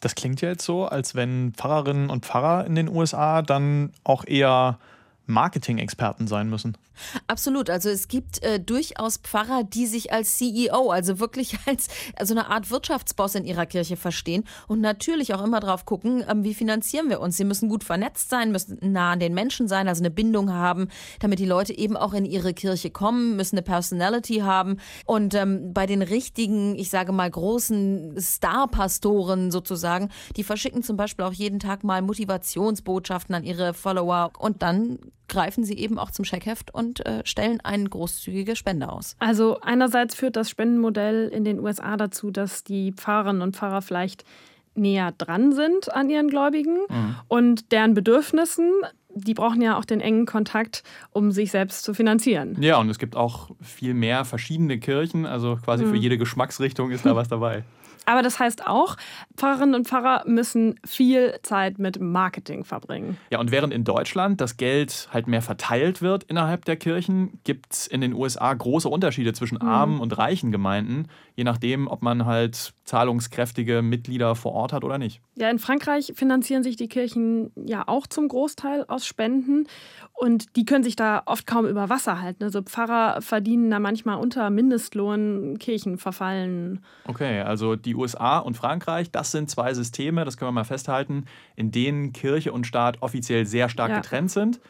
Das 0.00 0.14
klingt 0.14 0.40
ja 0.40 0.48
jetzt 0.48 0.64
so, 0.64 0.86
als 0.86 1.14
wenn 1.14 1.52
Pfarrerinnen 1.52 2.10
und 2.10 2.24
Pfarrer 2.24 2.66
in 2.66 2.74
den 2.74 2.88
USA 2.88 3.42
dann 3.42 3.92
auch 4.02 4.24
eher 4.26 4.78
Marketing-Experten 5.26 6.26
sein 6.26 6.48
müssen. 6.48 6.76
Absolut. 7.26 7.70
Also 7.70 7.88
es 7.88 8.08
gibt 8.08 8.42
äh, 8.42 8.60
durchaus 8.60 9.18
Pfarrer, 9.18 9.64
die 9.64 9.86
sich 9.86 10.12
als 10.12 10.38
CEO, 10.38 10.90
also 10.90 11.18
wirklich 11.18 11.56
als 11.66 11.88
also 12.16 12.34
eine 12.34 12.48
Art 12.48 12.70
Wirtschaftsboss 12.70 13.34
in 13.34 13.44
ihrer 13.44 13.66
Kirche 13.66 13.96
verstehen 13.96 14.44
und 14.68 14.80
natürlich 14.80 15.34
auch 15.34 15.42
immer 15.42 15.60
drauf 15.60 15.84
gucken, 15.84 16.24
ähm, 16.28 16.44
wie 16.44 16.54
finanzieren 16.54 17.08
wir 17.08 17.20
uns. 17.20 17.36
Sie 17.36 17.44
müssen 17.44 17.68
gut 17.68 17.84
vernetzt 17.84 18.30
sein, 18.30 18.52
müssen 18.52 18.78
nah 18.80 19.12
an 19.12 19.20
den 19.20 19.34
Menschen 19.34 19.68
sein, 19.68 19.88
also 19.88 20.02
eine 20.02 20.10
Bindung 20.10 20.52
haben, 20.52 20.88
damit 21.20 21.38
die 21.38 21.46
Leute 21.46 21.76
eben 21.76 21.96
auch 21.96 22.14
in 22.14 22.24
ihre 22.24 22.54
Kirche 22.54 22.90
kommen, 22.90 23.36
müssen 23.36 23.56
eine 23.56 23.62
Personality 23.62 24.38
haben. 24.38 24.78
Und 25.06 25.34
ähm, 25.34 25.72
bei 25.72 25.86
den 25.86 26.02
richtigen, 26.02 26.76
ich 26.76 26.90
sage 26.90 27.12
mal, 27.12 27.30
großen 27.30 28.20
Star-Pastoren 28.20 29.50
sozusagen, 29.50 30.10
die 30.36 30.44
verschicken 30.44 30.82
zum 30.82 30.96
Beispiel 30.96 31.24
auch 31.24 31.32
jeden 31.32 31.58
Tag 31.58 31.84
mal 31.84 32.02
Motivationsbotschaften 32.02 33.34
an 33.34 33.44
ihre 33.44 33.74
Follower 33.74 34.32
und 34.38 34.62
dann 34.62 34.98
greifen 35.32 35.64
sie 35.64 35.78
eben 35.78 35.98
auch 35.98 36.10
zum 36.10 36.26
Scheckheft 36.26 36.74
und 36.74 36.81
äh, 37.00 37.22
stellen 37.24 37.60
eine 37.62 37.88
großzügige 37.88 38.56
Spende 38.56 38.90
aus. 38.90 39.16
Also 39.18 39.60
einerseits 39.60 40.14
führt 40.14 40.36
das 40.36 40.50
Spendenmodell 40.50 41.28
in 41.28 41.44
den 41.44 41.60
USA 41.60 41.96
dazu, 41.96 42.30
dass 42.30 42.64
die 42.64 42.92
Pfarrerinnen 42.92 43.42
und 43.42 43.56
Pfarrer 43.56 43.82
vielleicht 43.82 44.24
näher 44.74 45.12
dran 45.12 45.52
sind 45.52 45.92
an 45.92 46.08
ihren 46.08 46.28
Gläubigen 46.28 46.78
mhm. 46.88 47.16
und 47.28 47.72
deren 47.72 47.94
Bedürfnissen. 47.94 48.70
Die 49.14 49.34
brauchen 49.34 49.60
ja 49.60 49.76
auch 49.76 49.84
den 49.84 50.00
engen 50.00 50.24
Kontakt, 50.24 50.84
um 51.10 51.32
sich 51.32 51.50
selbst 51.50 51.84
zu 51.84 51.92
finanzieren. 51.92 52.56
Ja, 52.62 52.78
und 52.78 52.88
es 52.88 52.98
gibt 52.98 53.14
auch 53.14 53.50
viel 53.60 53.92
mehr 53.92 54.24
verschiedene 54.24 54.78
Kirchen. 54.78 55.26
Also 55.26 55.58
quasi 55.62 55.84
mhm. 55.84 55.90
für 55.90 55.96
jede 55.96 56.16
Geschmacksrichtung 56.16 56.90
ist 56.90 57.04
da 57.04 57.14
was 57.14 57.28
dabei. 57.28 57.64
Aber 58.06 58.22
das 58.22 58.38
heißt 58.38 58.66
auch, 58.66 58.96
Pfarrerinnen 59.36 59.74
und 59.74 59.88
Pfarrer 59.88 60.24
müssen 60.26 60.78
viel 60.84 61.38
Zeit 61.42 61.78
mit 61.78 62.00
Marketing 62.00 62.64
verbringen. 62.64 63.16
Ja, 63.30 63.38
und 63.38 63.50
während 63.50 63.72
in 63.72 63.84
Deutschland 63.84 64.40
das 64.40 64.56
Geld 64.56 65.08
halt 65.12 65.26
mehr 65.26 65.42
verteilt 65.42 66.02
wird 66.02 66.24
innerhalb 66.24 66.64
der 66.64 66.76
Kirchen, 66.76 67.40
gibt 67.44 67.72
es 67.72 67.86
in 67.86 68.00
den 68.00 68.14
USA 68.14 68.52
große 68.52 68.88
Unterschiede 68.88 69.32
zwischen 69.32 69.58
mhm. 69.60 69.68
armen 69.68 70.00
und 70.00 70.16
reichen 70.18 70.52
Gemeinden, 70.52 71.06
je 71.36 71.44
nachdem, 71.44 71.86
ob 71.86 72.02
man 72.02 72.26
halt 72.26 72.74
zahlungskräftige 72.84 73.82
Mitglieder 73.82 74.34
vor 74.34 74.52
Ort 74.52 74.72
hat 74.72 74.84
oder 74.84 74.98
nicht. 74.98 75.20
Ja, 75.36 75.48
in 75.50 75.58
Frankreich 75.58 76.12
finanzieren 76.14 76.62
sich 76.62 76.76
die 76.76 76.88
Kirchen 76.88 77.52
ja 77.56 77.84
auch 77.86 78.06
zum 78.06 78.28
Großteil 78.28 78.84
aus 78.88 79.06
Spenden 79.06 79.66
und 80.12 80.56
die 80.56 80.64
können 80.64 80.84
sich 80.84 80.96
da 80.96 81.22
oft 81.26 81.46
kaum 81.46 81.66
über 81.66 81.88
Wasser 81.88 82.20
halten. 82.20 82.44
Also 82.44 82.62
Pfarrer 82.62 83.22
verdienen 83.22 83.70
da 83.70 83.78
manchmal 83.78 84.18
unter 84.18 84.50
Mindestlohn, 84.50 85.58
Kirchen 85.58 85.98
verfallen. 85.98 86.84
Okay, 87.06 87.40
also 87.40 87.76
die 87.76 87.91
USA 87.94 88.38
und 88.38 88.56
Frankreich, 88.56 89.10
das 89.10 89.32
sind 89.32 89.50
zwei 89.50 89.74
Systeme, 89.74 90.24
das 90.24 90.36
können 90.36 90.48
wir 90.48 90.52
mal 90.52 90.64
festhalten, 90.64 91.26
in 91.56 91.70
denen 91.70 92.12
Kirche 92.12 92.52
und 92.52 92.66
Staat 92.66 93.00
offiziell 93.02 93.46
sehr 93.46 93.68
stark 93.68 93.90
ja. 93.90 93.96
getrennt 94.00 94.30
sind. 94.30 94.60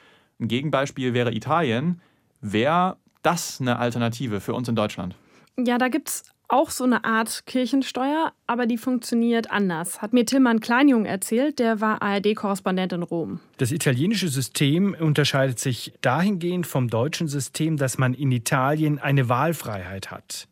Ein 0.41 0.49
Gegenbeispiel 0.49 1.15
wäre 1.15 1.33
Italien. 1.33 2.01
Wäre 2.41 2.97
das 3.23 3.61
eine 3.61 3.79
Alternative 3.79 4.41
für 4.41 4.55
uns 4.55 4.69
in 4.69 4.75
Deutschland? 4.75 5.15
Ja, 5.57 5.79
da 5.79 5.89
gibt 5.89 6.09
es 6.09 6.25
auch 6.53 6.71
so 6.71 6.85
eine 6.85 7.05
Art 7.05 7.47
Kirchensteuer, 7.47 8.33
aber 8.47 8.67
die 8.67 8.77
funktioniert 8.77 9.51
anders. 9.51 10.03
Hat 10.03 10.13
mir 10.13 10.27
Tilman 10.27 10.61
Kleinjung 10.61 11.07
erzählt, 11.07 11.59
der 11.59 11.81
war 11.81 12.03
ARD-Korrespondent 12.03 12.93
in 12.93 13.03
Rom. 13.03 13.41
Das 13.57 13.73
italienische 13.73 14.29
System 14.29 14.95
unterscheidet 14.99 15.59
sich 15.59 15.95
dahingehend 16.03 16.67
vom 16.67 16.89
deutschen 16.89 17.27
System, 17.27 17.79
dass 17.79 17.97
man 17.97 18.13
in 18.13 18.31
Italien 18.33 18.99
eine 18.99 19.31
Wahlfreiheit 19.31 20.11
hat. 20.11 20.47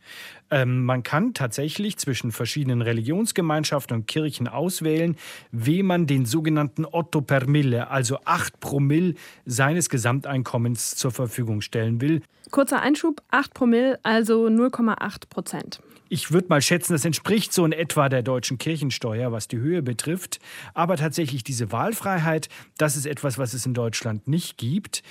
Ähm, 0.51 0.85
man 0.85 1.03
kann 1.03 1.35
tatsächlich 1.35 1.97
zwischen 1.99 2.33
verschiedenen 2.33 2.83
Religionsgemeinschaften 2.83 3.97
und 3.97 4.07
Kirchen 4.07 4.49
auswählen, 4.49 5.17
wem 5.53 5.87
man 5.87 6.07
den 6.07 6.27
sogenannten 6.27 6.85
Otto 6.85 7.21
per 7.21 7.47
Mille, 7.47 7.91
also 7.91 8.19
8 8.25 8.61
Promille 8.61 9.15
seines 9.45 9.89
Gesamteinkommens 9.89 10.97
zur 10.97 11.11
Verfügung 11.11 11.61
stellen 11.61 12.01
will. 12.01 12.23
Kurzer 12.51 12.83
Einschub, 12.83 13.23
8 13.31 13.55
Promille, 13.55 13.99
also 14.03 14.47
0,8 14.47 15.29
Prozent. 15.29 15.81
Ich 16.13 16.33
würde 16.33 16.49
mal 16.49 16.61
schätzen, 16.61 16.93
das 16.93 17.05
entspricht 17.05 17.53
so 17.53 17.65
in 17.65 17.71
etwa 17.71 18.09
der 18.09 18.23
deutschen 18.23 18.59
Kirchensteuer, 18.59 19.31
was 19.31 19.47
die 19.47 19.59
Höhe 19.59 19.81
betrifft. 19.81 20.41
Aber 20.75 20.97
tatsächlich 20.97 21.45
diese 21.45 21.71
Wahlfreiheit, 21.71 22.49
das 22.79 22.97
ist 22.97 23.07
etwas, 23.07 23.39
was 23.39 23.55
es 23.55 23.65
in 23.65 23.75
Deutschland 23.75 24.27
nicht 24.27 24.59
gibt. 24.59 25.05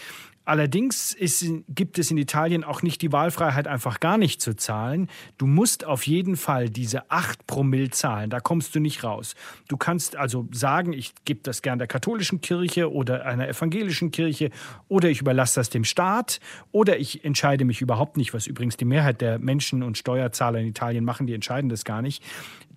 Allerdings 0.50 1.14
ist, 1.14 1.46
gibt 1.68 2.00
es 2.00 2.10
in 2.10 2.18
Italien 2.18 2.64
auch 2.64 2.82
nicht 2.82 3.04
die 3.04 3.12
Wahlfreiheit, 3.12 3.68
einfach 3.68 4.00
gar 4.00 4.18
nicht 4.18 4.42
zu 4.42 4.56
zahlen. 4.56 5.08
Du 5.38 5.46
musst 5.46 5.86
auf 5.86 6.08
jeden 6.08 6.38
Fall 6.38 6.72
diese 6.72 7.12
8 7.12 7.46
Promille 7.46 7.92
zahlen. 7.92 8.32
Da 8.32 8.40
kommst 8.40 8.74
du 8.74 8.80
nicht 8.80 9.04
raus. 9.04 9.36
Du 9.68 9.78
kannst 9.78 10.16
also 10.16 10.48
sagen, 10.52 10.92
ich 10.92 11.14
gebe 11.24 11.42
das 11.44 11.62
gern 11.62 11.78
der 11.78 11.88
katholischen 11.88 12.42
Kirche 12.42 12.92
oder 12.92 13.28
einer 13.28 13.48
evangelischen 13.48 14.10
Kirche 14.10 14.50
oder 14.88 15.08
ich 15.12 15.22
überlasse 15.22 15.60
das 15.60 15.70
dem 15.70 15.84
Staat 15.84 16.40
oder 16.72 16.98
ich 16.98 17.24
entscheide 17.24 17.64
mich 17.64 17.82
überhaupt 17.82 18.18
nicht, 18.18 18.34
was 18.34 18.48
übrigens 18.48 18.76
die 18.76 18.86
Mehrheit 18.86 19.22
der 19.22 19.38
Menschen 19.38 19.84
und 19.84 20.00
Steuerzahler 20.00 20.58
in 20.58 20.66
Italien 20.66 21.06
machen, 21.06 21.28
die 21.28 21.36
entscheiden 21.36 21.70
das 21.70 21.86
gar 21.86 22.02
nicht. 22.02 22.24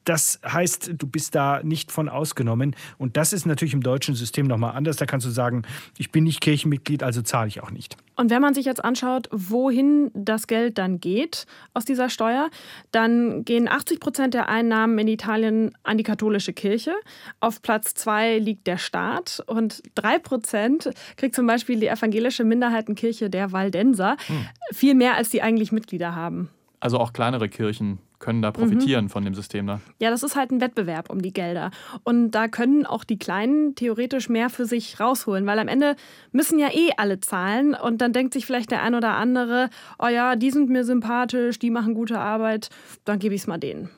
Das 0.05 0.41
heißt, 0.45 0.93
du 0.97 1.07
bist 1.07 1.35
da 1.35 1.61
nicht 1.62 1.93
von 1.93 2.09
ausgenommen. 2.09 2.75
Und 2.99 3.17
das 3.17 3.33
ist 3.33 3.47
natürlich 3.47 3.75
im 3.75 3.83
deutschen 3.83 4.15
System 4.15 4.47
nochmal 4.47 4.75
anders. 4.75 4.97
Da 4.97 5.07
kannst 5.07 5.27
du 5.27 5.31
sagen, 5.31 5.62
ich 5.99 6.11
bin 6.11 6.25
nicht 6.25 6.41
Kirchenmitglied, 6.41 7.03
also 7.03 7.23
zahle 7.23 7.49
ich 7.49 7.62
auch 7.62 7.71
nicht. 7.71 7.97
Und 8.17 8.31
wenn 8.31 8.43
man 8.43 8.55
sich 8.55 8.67
jetzt 8.67 8.85
anschaut, 8.85 9.29
wohin 9.33 10.11
das 10.15 10.47
Geld 10.47 10.79
dann 10.79 11.01
geht 11.01 11.47
aus 11.73 11.85
dieser 11.85 12.11
Steuer, 12.11 12.51
dann 12.91 13.45
gehen 13.45 13.69
80 13.69 14.01
Prozent 14.01 14.35
der 14.35 14.49
Einnahmen 14.49 14.99
in 14.99 15.09
Italien 15.09 15.73
an 15.83 15.97
die 15.97 16.05
katholische 16.05 16.53
Kirche. 16.53 16.93
Auf 17.41 17.62
Platz 17.62 17.95
zwei 17.95 18.38
liegt 18.38 18.67
der 18.67 18.79
Staat 18.79 19.43
und 19.47 19.83
drei 19.95 20.19
Prozent 20.19 20.91
kriegt 21.17 21.35
zum 21.35 21.47
Beispiel 21.47 21.81
die 21.81 21.88
evangelische 21.88 22.45
Minderheitenkirche 22.45 23.31
der 23.31 23.53
Waldenser. 23.53 24.17
Hm. 24.27 24.47
Viel 24.73 24.95
mehr, 24.95 25.17
als 25.17 25.31
die 25.31 25.43
eigentlich 25.43 25.73
Mitglieder 25.73 26.15
haben. 26.15 26.51
Also 26.81 26.99
auch 26.99 27.12
kleinere 27.12 27.49
Kirchen 27.49 27.99
können 28.23 28.41
da 28.41 28.53
profitieren 28.53 29.07
mhm. 29.07 29.11
von 29.11 29.25
dem 29.25 29.35
System 29.35 29.67
da. 29.67 29.81
Ja, 29.99 30.09
das 30.09 30.23
ist 30.23 30.37
halt 30.37 30.51
ein 30.51 30.63
Wettbewerb 30.63 31.11
um 31.11 31.21
die 31.21 31.35
Gelder. 31.35 31.71
Und 32.05 32.31
da 32.31 32.49
können 32.49 32.87
auch 32.87 33.05
die 33.05 33.19
Kleinen 33.19 33.75
theoretisch 33.75 34.31
mehr 34.31 34.49
für 34.49 34.65
sich 34.65 34.99
rausholen, 34.99 35.45
weil 35.45 35.59
am 35.59 35.69
Ende 35.69 35.97
müssen 36.31 36.59
ja 36.59 36.69
eh 36.73 36.93
alle 36.97 37.21
zahlen 37.21 37.75
und 37.75 38.01
dann 38.01 38.15
denkt 38.15 38.33
sich 38.33 38.47
vielleicht 38.47 38.71
der 38.71 38.83
ein 38.83 38.95
oder 38.95 39.17
andere, 39.17 39.69
oh 39.99 40.07
ja, 40.07 40.37
die 40.37 40.51
sind 40.51 40.71
mir 40.71 40.85
sympathisch, 40.85 41.59
die 41.59 41.71
machen 41.71 41.93
gute 41.93 42.19
Arbeit, 42.19 42.71
dann 43.05 43.19
gebe 43.19 43.35
ich 43.35 43.43
es 43.43 43.47
mal 43.47 43.59
denen. 43.59 43.91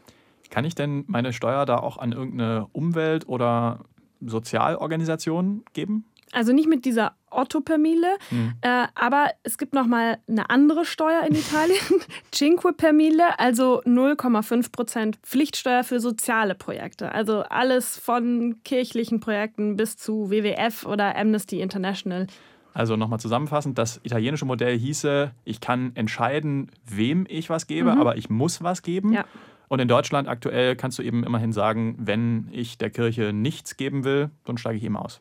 Kann 0.50 0.64
ich 0.64 0.74
denn 0.74 1.04
meine 1.06 1.32
Steuer 1.32 1.66
da 1.66 1.76
auch 1.76 1.98
an 1.98 2.12
irgendeine 2.12 2.66
Umwelt- 2.72 3.28
oder 3.28 3.80
Sozialorganisation 4.20 5.64
geben? 5.74 6.06
Also 6.34 6.52
nicht 6.52 6.68
mit 6.68 6.84
dieser 6.84 7.14
Otto 7.30 7.60
per 7.60 7.78
Mille, 7.78 8.16
mhm. 8.30 8.54
äh, 8.60 8.86
aber 8.94 9.30
es 9.42 9.58
gibt 9.58 9.72
noch 9.72 9.86
mal 9.86 10.18
eine 10.28 10.50
andere 10.50 10.84
Steuer 10.84 11.22
in 11.28 11.34
Italien, 11.34 11.78
Cinque 12.32 12.72
per 12.72 12.92
Mille, 12.92 13.38
also 13.38 13.82
0,5 13.82 14.72
Prozent 14.72 15.16
Pflichtsteuer 15.22 15.84
für 15.84 16.00
soziale 16.00 16.54
Projekte. 16.54 17.12
Also 17.12 17.40
alles 17.42 17.98
von 17.98 18.62
kirchlichen 18.64 19.20
Projekten 19.20 19.76
bis 19.76 19.96
zu 19.96 20.30
WWF 20.30 20.86
oder 20.86 21.16
Amnesty 21.16 21.60
International. 21.60 22.26
Also 22.72 22.96
nochmal 22.96 23.20
zusammenfassend, 23.20 23.78
das 23.78 24.00
italienische 24.02 24.44
Modell 24.44 24.76
hieße, 24.76 25.30
ich 25.44 25.60
kann 25.60 25.92
entscheiden, 25.94 26.72
wem 26.84 27.24
ich 27.28 27.48
was 27.48 27.68
gebe, 27.68 27.94
mhm. 27.94 28.00
aber 28.00 28.16
ich 28.16 28.28
muss 28.30 28.62
was 28.62 28.82
geben. 28.82 29.12
Ja. 29.12 29.24
Und 29.68 29.78
in 29.78 29.88
Deutschland 29.88 30.28
aktuell 30.28 30.76
kannst 30.76 30.98
du 30.98 31.02
eben 31.02 31.24
immerhin 31.24 31.52
sagen, 31.52 31.96
wenn 31.98 32.48
ich 32.50 32.76
der 32.76 32.90
Kirche 32.90 33.32
nichts 33.32 33.76
geben 33.76 34.04
will, 34.04 34.30
dann 34.44 34.58
steige 34.58 34.76
ich 34.76 34.84
eben 34.84 34.96
aus. 34.96 35.20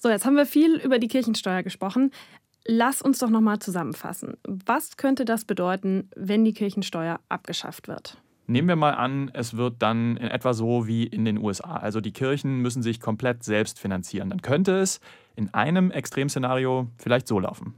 So, 0.00 0.08
jetzt 0.08 0.24
haben 0.24 0.36
wir 0.36 0.46
viel 0.46 0.76
über 0.76 1.00
die 1.00 1.08
Kirchensteuer 1.08 1.64
gesprochen. 1.64 2.12
Lass 2.64 3.02
uns 3.02 3.18
doch 3.18 3.30
nochmal 3.30 3.58
zusammenfassen. 3.58 4.36
Was 4.46 4.96
könnte 4.96 5.24
das 5.24 5.44
bedeuten, 5.44 6.08
wenn 6.14 6.44
die 6.44 6.52
Kirchensteuer 6.52 7.18
abgeschafft 7.28 7.88
wird? 7.88 8.16
Nehmen 8.46 8.68
wir 8.68 8.76
mal 8.76 8.94
an, 8.94 9.30
es 9.34 9.56
wird 9.56 9.76
dann 9.80 10.16
in 10.16 10.28
etwa 10.28 10.54
so 10.54 10.86
wie 10.86 11.04
in 11.04 11.24
den 11.24 11.38
USA. 11.38 11.76
Also 11.76 12.00
die 12.00 12.12
Kirchen 12.12 12.60
müssen 12.60 12.82
sich 12.82 13.00
komplett 13.00 13.42
selbst 13.42 13.80
finanzieren. 13.80 14.30
Dann 14.30 14.40
könnte 14.40 14.78
es 14.78 15.00
in 15.34 15.52
einem 15.52 15.90
Extremszenario 15.90 16.86
vielleicht 16.96 17.26
so 17.26 17.40
laufen. 17.40 17.74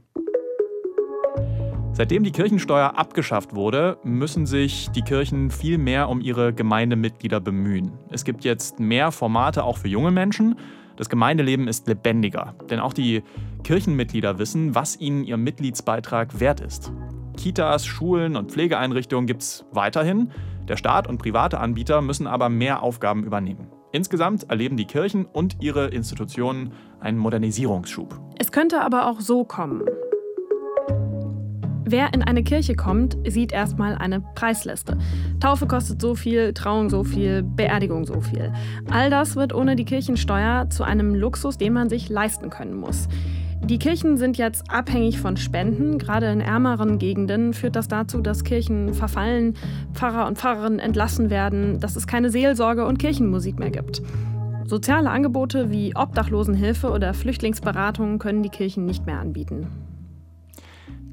Seitdem 1.93 2.23
die 2.23 2.31
Kirchensteuer 2.31 2.97
abgeschafft 2.97 3.55
wurde, 3.55 3.97
müssen 4.03 4.45
sich 4.45 4.89
die 4.91 5.01
Kirchen 5.01 5.49
viel 5.49 5.77
mehr 5.77 6.07
um 6.07 6.21
ihre 6.21 6.53
Gemeindemitglieder 6.53 7.41
bemühen. 7.41 7.91
Es 8.09 8.23
gibt 8.23 8.43
jetzt 8.43 8.79
mehr 8.79 9.11
Formate 9.11 9.63
auch 9.63 9.77
für 9.77 9.87
junge 9.87 10.11
Menschen 10.11 10.55
das 11.01 11.09
Gemeindeleben 11.09 11.67
ist 11.67 11.87
lebendiger, 11.87 12.53
denn 12.69 12.79
auch 12.79 12.93
die 12.93 13.23
Kirchenmitglieder 13.63 14.37
wissen, 14.37 14.75
was 14.75 14.99
ihnen 14.99 15.23
ihr 15.23 15.35
Mitgliedsbeitrag 15.35 16.39
wert 16.39 16.61
ist. 16.61 16.91
Kitas, 17.37 17.87
Schulen 17.87 18.35
und 18.35 18.51
Pflegeeinrichtungen 18.51 19.25
gibt 19.25 19.41
es 19.41 19.65
weiterhin. 19.71 20.29
Der 20.67 20.77
Staat 20.77 21.07
und 21.07 21.17
private 21.17 21.59
Anbieter 21.59 22.01
müssen 22.01 22.27
aber 22.27 22.49
mehr 22.49 22.83
Aufgaben 22.83 23.23
übernehmen. 23.23 23.65
Insgesamt 23.91 24.51
erleben 24.51 24.77
die 24.77 24.85
Kirchen 24.85 25.25
und 25.25 25.57
ihre 25.59 25.87
Institutionen 25.87 26.71
einen 26.99 27.17
Modernisierungsschub. 27.17 28.19
Es 28.37 28.51
könnte 28.51 28.81
aber 28.81 29.07
auch 29.07 29.21
so 29.21 29.43
kommen. 29.43 29.81
Wer 31.91 32.13
in 32.13 32.23
eine 32.23 32.41
Kirche 32.41 32.73
kommt, 32.73 33.17
sieht 33.27 33.51
erstmal 33.51 33.95
eine 33.95 34.21
Preisliste. 34.21 34.97
Taufe 35.41 35.67
kostet 35.67 35.99
so 35.99 36.15
viel, 36.15 36.53
Trauung 36.53 36.89
so 36.89 37.03
viel, 37.03 37.43
Beerdigung 37.43 38.05
so 38.05 38.21
viel. 38.21 38.53
All 38.89 39.09
das 39.09 39.35
wird 39.35 39.53
ohne 39.53 39.75
die 39.75 39.83
Kirchensteuer 39.83 40.69
zu 40.69 40.85
einem 40.85 41.13
Luxus, 41.13 41.57
den 41.57 41.73
man 41.73 41.89
sich 41.89 42.07
leisten 42.07 42.49
können 42.49 42.75
muss. 42.75 43.09
Die 43.65 43.77
Kirchen 43.77 44.15
sind 44.15 44.37
jetzt 44.37 44.71
abhängig 44.71 45.19
von 45.19 45.35
Spenden. 45.35 45.97
Gerade 45.97 46.31
in 46.31 46.39
ärmeren 46.39 46.97
Gegenden 46.97 47.53
führt 47.53 47.75
das 47.75 47.89
dazu, 47.89 48.21
dass 48.21 48.45
Kirchen 48.45 48.93
verfallen, 48.93 49.55
Pfarrer 49.91 50.27
und 50.27 50.37
Pfarrerinnen 50.37 50.79
entlassen 50.79 51.29
werden, 51.29 51.81
dass 51.81 51.97
es 51.97 52.07
keine 52.07 52.29
Seelsorge 52.29 52.85
und 52.85 52.99
Kirchenmusik 52.99 53.59
mehr 53.59 53.69
gibt. 53.69 54.01
Soziale 54.63 55.09
Angebote 55.09 55.71
wie 55.71 55.93
Obdachlosenhilfe 55.93 56.89
oder 56.89 57.13
Flüchtlingsberatung 57.13 58.17
können 58.17 58.43
die 58.43 58.49
Kirchen 58.49 58.85
nicht 58.85 59.05
mehr 59.05 59.19
anbieten. 59.19 59.67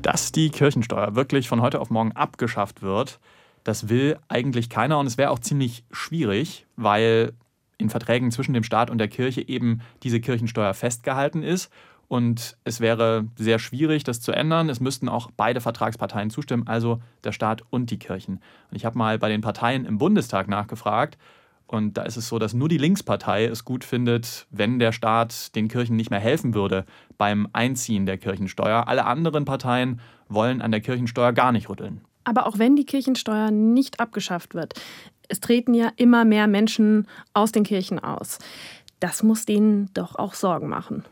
Dass 0.02 0.32
die 0.32 0.50
Kirchensteuer 0.50 1.14
wirklich 1.14 1.48
von 1.48 1.60
heute 1.60 1.80
auf 1.80 1.90
morgen 1.90 2.12
abgeschafft 2.12 2.82
wird, 2.82 3.18
das 3.64 3.88
will 3.88 4.16
eigentlich 4.28 4.70
keiner 4.70 4.98
und 4.98 5.06
es 5.06 5.18
wäre 5.18 5.30
auch 5.30 5.40
ziemlich 5.40 5.84
schwierig, 5.90 6.66
weil 6.76 7.32
in 7.76 7.90
Verträgen 7.90 8.30
zwischen 8.30 8.54
dem 8.54 8.64
Staat 8.64 8.90
und 8.90 8.98
der 8.98 9.08
Kirche 9.08 9.46
eben 9.46 9.80
diese 10.02 10.20
Kirchensteuer 10.20 10.74
festgehalten 10.74 11.42
ist 11.42 11.70
und 12.08 12.56
es 12.64 12.80
wäre 12.80 13.26
sehr 13.36 13.58
schwierig, 13.58 14.02
das 14.02 14.20
zu 14.20 14.32
ändern. 14.32 14.70
Es 14.70 14.80
müssten 14.80 15.10
auch 15.10 15.30
beide 15.36 15.60
Vertragsparteien 15.60 16.30
zustimmen, 16.30 16.66
also 16.66 17.00
der 17.22 17.32
Staat 17.32 17.62
und 17.68 17.90
die 17.90 17.98
Kirchen. 17.98 18.40
Und 18.70 18.76
ich 18.76 18.86
habe 18.86 18.96
mal 18.96 19.18
bei 19.18 19.28
den 19.28 19.42
Parteien 19.42 19.84
im 19.84 19.98
Bundestag 19.98 20.48
nachgefragt. 20.48 21.18
Und 21.68 21.98
da 21.98 22.02
ist 22.02 22.16
es 22.16 22.28
so, 22.28 22.38
dass 22.38 22.54
nur 22.54 22.68
die 22.68 22.78
Linkspartei 22.78 23.44
es 23.44 23.64
gut 23.64 23.84
findet, 23.84 24.46
wenn 24.50 24.78
der 24.78 24.92
Staat 24.92 25.54
den 25.54 25.68
Kirchen 25.68 25.96
nicht 25.96 26.10
mehr 26.10 26.18
helfen 26.18 26.54
würde 26.54 26.86
beim 27.18 27.46
Einziehen 27.52 28.06
der 28.06 28.16
Kirchensteuer. 28.16 28.88
Alle 28.88 29.04
anderen 29.04 29.44
Parteien 29.44 30.00
wollen 30.28 30.62
an 30.62 30.70
der 30.70 30.80
Kirchensteuer 30.80 31.32
gar 31.32 31.52
nicht 31.52 31.68
rütteln. 31.68 32.00
Aber 32.24 32.46
auch 32.46 32.58
wenn 32.58 32.74
die 32.74 32.86
Kirchensteuer 32.86 33.50
nicht 33.50 34.00
abgeschafft 34.00 34.54
wird, 34.54 34.80
es 35.28 35.40
treten 35.40 35.74
ja 35.74 35.92
immer 35.96 36.24
mehr 36.24 36.46
Menschen 36.46 37.06
aus 37.34 37.52
den 37.52 37.64
Kirchen 37.64 37.98
aus. 37.98 38.38
Das 38.98 39.22
muss 39.22 39.44
denen 39.44 39.90
doch 39.92 40.16
auch 40.16 40.34
Sorgen 40.34 40.68
machen. 40.68 41.04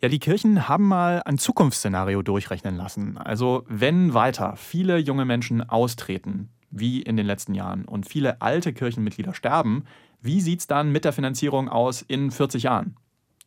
Ja, 0.00 0.08
die 0.08 0.20
Kirchen 0.20 0.68
haben 0.68 0.86
mal 0.86 1.22
ein 1.24 1.38
Zukunftsszenario 1.38 2.22
durchrechnen 2.22 2.76
lassen. 2.76 3.18
Also 3.18 3.64
wenn 3.68 4.14
weiter 4.14 4.54
viele 4.56 4.96
junge 4.98 5.24
Menschen 5.24 5.68
austreten, 5.68 6.50
wie 6.70 7.02
in 7.02 7.16
den 7.16 7.26
letzten 7.26 7.54
Jahren, 7.54 7.84
und 7.84 8.08
viele 8.08 8.40
alte 8.40 8.72
Kirchenmitglieder 8.72 9.34
sterben, 9.34 9.84
wie 10.20 10.40
sieht 10.40 10.60
es 10.60 10.66
dann 10.66 10.90
mit 10.90 11.04
der 11.04 11.12
Finanzierung 11.12 11.68
aus 11.68 12.02
in 12.02 12.30
40 12.30 12.64
Jahren? 12.64 12.96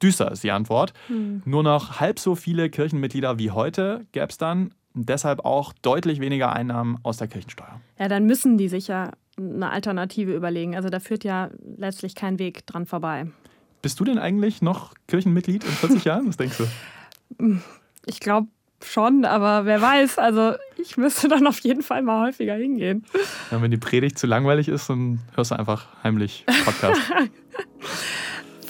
Düster 0.01 0.31
ist 0.31 0.43
die 0.43 0.51
Antwort. 0.51 0.93
Hm. 1.07 1.43
Nur 1.45 1.63
noch 1.63 1.99
halb 1.99 2.19
so 2.19 2.35
viele 2.35 2.69
Kirchenmitglieder 2.69 3.37
wie 3.37 3.51
heute 3.51 4.05
gäbe 4.11 4.27
es 4.29 4.37
dann. 4.37 4.73
Deshalb 4.93 5.45
auch 5.45 5.73
deutlich 5.81 6.19
weniger 6.19 6.53
Einnahmen 6.53 6.97
aus 7.03 7.17
der 7.17 7.27
Kirchensteuer. 7.27 7.79
Ja, 7.97 8.07
dann 8.07 8.25
müssen 8.25 8.57
die 8.57 8.67
sich 8.67 8.87
ja 8.87 9.11
eine 9.37 9.69
Alternative 9.69 10.33
überlegen. 10.33 10.75
Also 10.75 10.89
da 10.89 10.99
führt 10.99 11.23
ja 11.23 11.49
letztlich 11.77 12.15
kein 12.15 12.39
Weg 12.39 12.65
dran 12.65 12.85
vorbei. 12.85 13.27
Bist 13.81 13.99
du 13.99 14.03
denn 14.03 14.17
eigentlich 14.17 14.61
noch 14.61 14.93
Kirchenmitglied 15.07 15.63
in 15.63 15.69
40 15.69 16.03
Jahren? 16.03 16.27
Was 16.27 16.37
denkst 16.37 16.57
du? 16.57 17.59
Ich 18.05 18.19
glaube 18.19 18.47
schon, 18.85 19.25
aber 19.25 19.65
wer 19.65 19.81
weiß. 19.81 20.17
Also 20.17 20.53
ich 20.77 20.97
müsste 20.97 21.27
dann 21.29 21.47
auf 21.47 21.59
jeden 21.59 21.81
Fall 21.81 22.01
mal 22.01 22.27
häufiger 22.27 22.55
hingehen. 22.55 23.05
Ja, 23.51 23.61
wenn 23.61 23.71
die 23.71 23.77
Predigt 23.77 24.17
zu 24.17 24.27
langweilig 24.27 24.67
ist, 24.67 24.89
dann 24.89 25.19
hörst 25.35 25.51
du 25.51 25.55
einfach 25.55 25.87
heimlich 26.03 26.45
Podcast. 26.65 27.01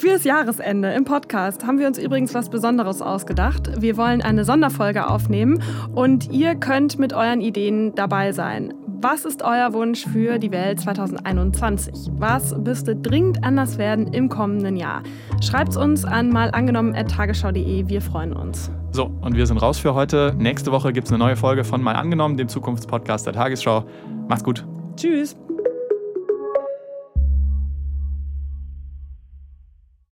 Fürs 0.02 0.24
Jahresende 0.24 0.91
im 0.93 1.04
Podcast 1.04 1.63
haben 1.63 1.78
wir 1.78 1.86
uns 1.86 2.00
übrigens 2.00 2.34
was 2.34 2.50
Besonderes 2.50 3.04
ausgedacht. 3.04 3.69
Wir 3.82 3.97
wollen 3.97 4.24
eine 4.24 4.45
Sonderfolge 4.45 5.08
aufnehmen 5.08 5.62
und 5.93 6.32
ihr 6.32 6.56
könnt 6.56 6.97
mit 6.97 7.13
euren 7.13 7.39
Ideen 7.39 7.93
dabei 7.93 8.32
sein. 8.32 8.74
Was 9.03 9.25
ist 9.25 9.41
euer 9.41 9.73
Wunsch 9.73 10.05
für 10.05 10.37
die 10.37 10.51
Welt 10.51 10.79
2021? 10.79 12.11
Was 12.19 12.55
müsste 12.55 12.95
dringend 12.95 13.43
anders 13.43 13.79
werden 13.79 14.13
im 14.13 14.29
kommenden 14.29 14.77
Jahr? 14.77 15.01
Schreibt 15.41 15.69
es 15.69 15.77
uns 15.77 16.05
an 16.05 16.29
malangenommen.tagesschau.de. 16.29 17.87
Wir 17.87 17.99
freuen 17.99 18.31
uns. 18.31 18.69
So, 18.91 19.09
und 19.21 19.35
wir 19.35 19.47
sind 19.47 19.57
raus 19.57 19.79
für 19.79 19.95
heute. 19.95 20.35
Nächste 20.37 20.71
Woche 20.71 20.93
gibt 20.93 21.07
es 21.07 21.11
eine 21.11 21.17
neue 21.17 21.35
Folge 21.35 21.63
von 21.63 21.81
Mal 21.81 21.95
angenommen, 21.95 22.37
dem 22.37 22.47
Zukunftspodcast 22.47 23.25
der 23.25 23.33
Tagesschau. 23.33 23.85
Macht's 24.27 24.43
gut. 24.43 24.67
Tschüss. 24.97 25.35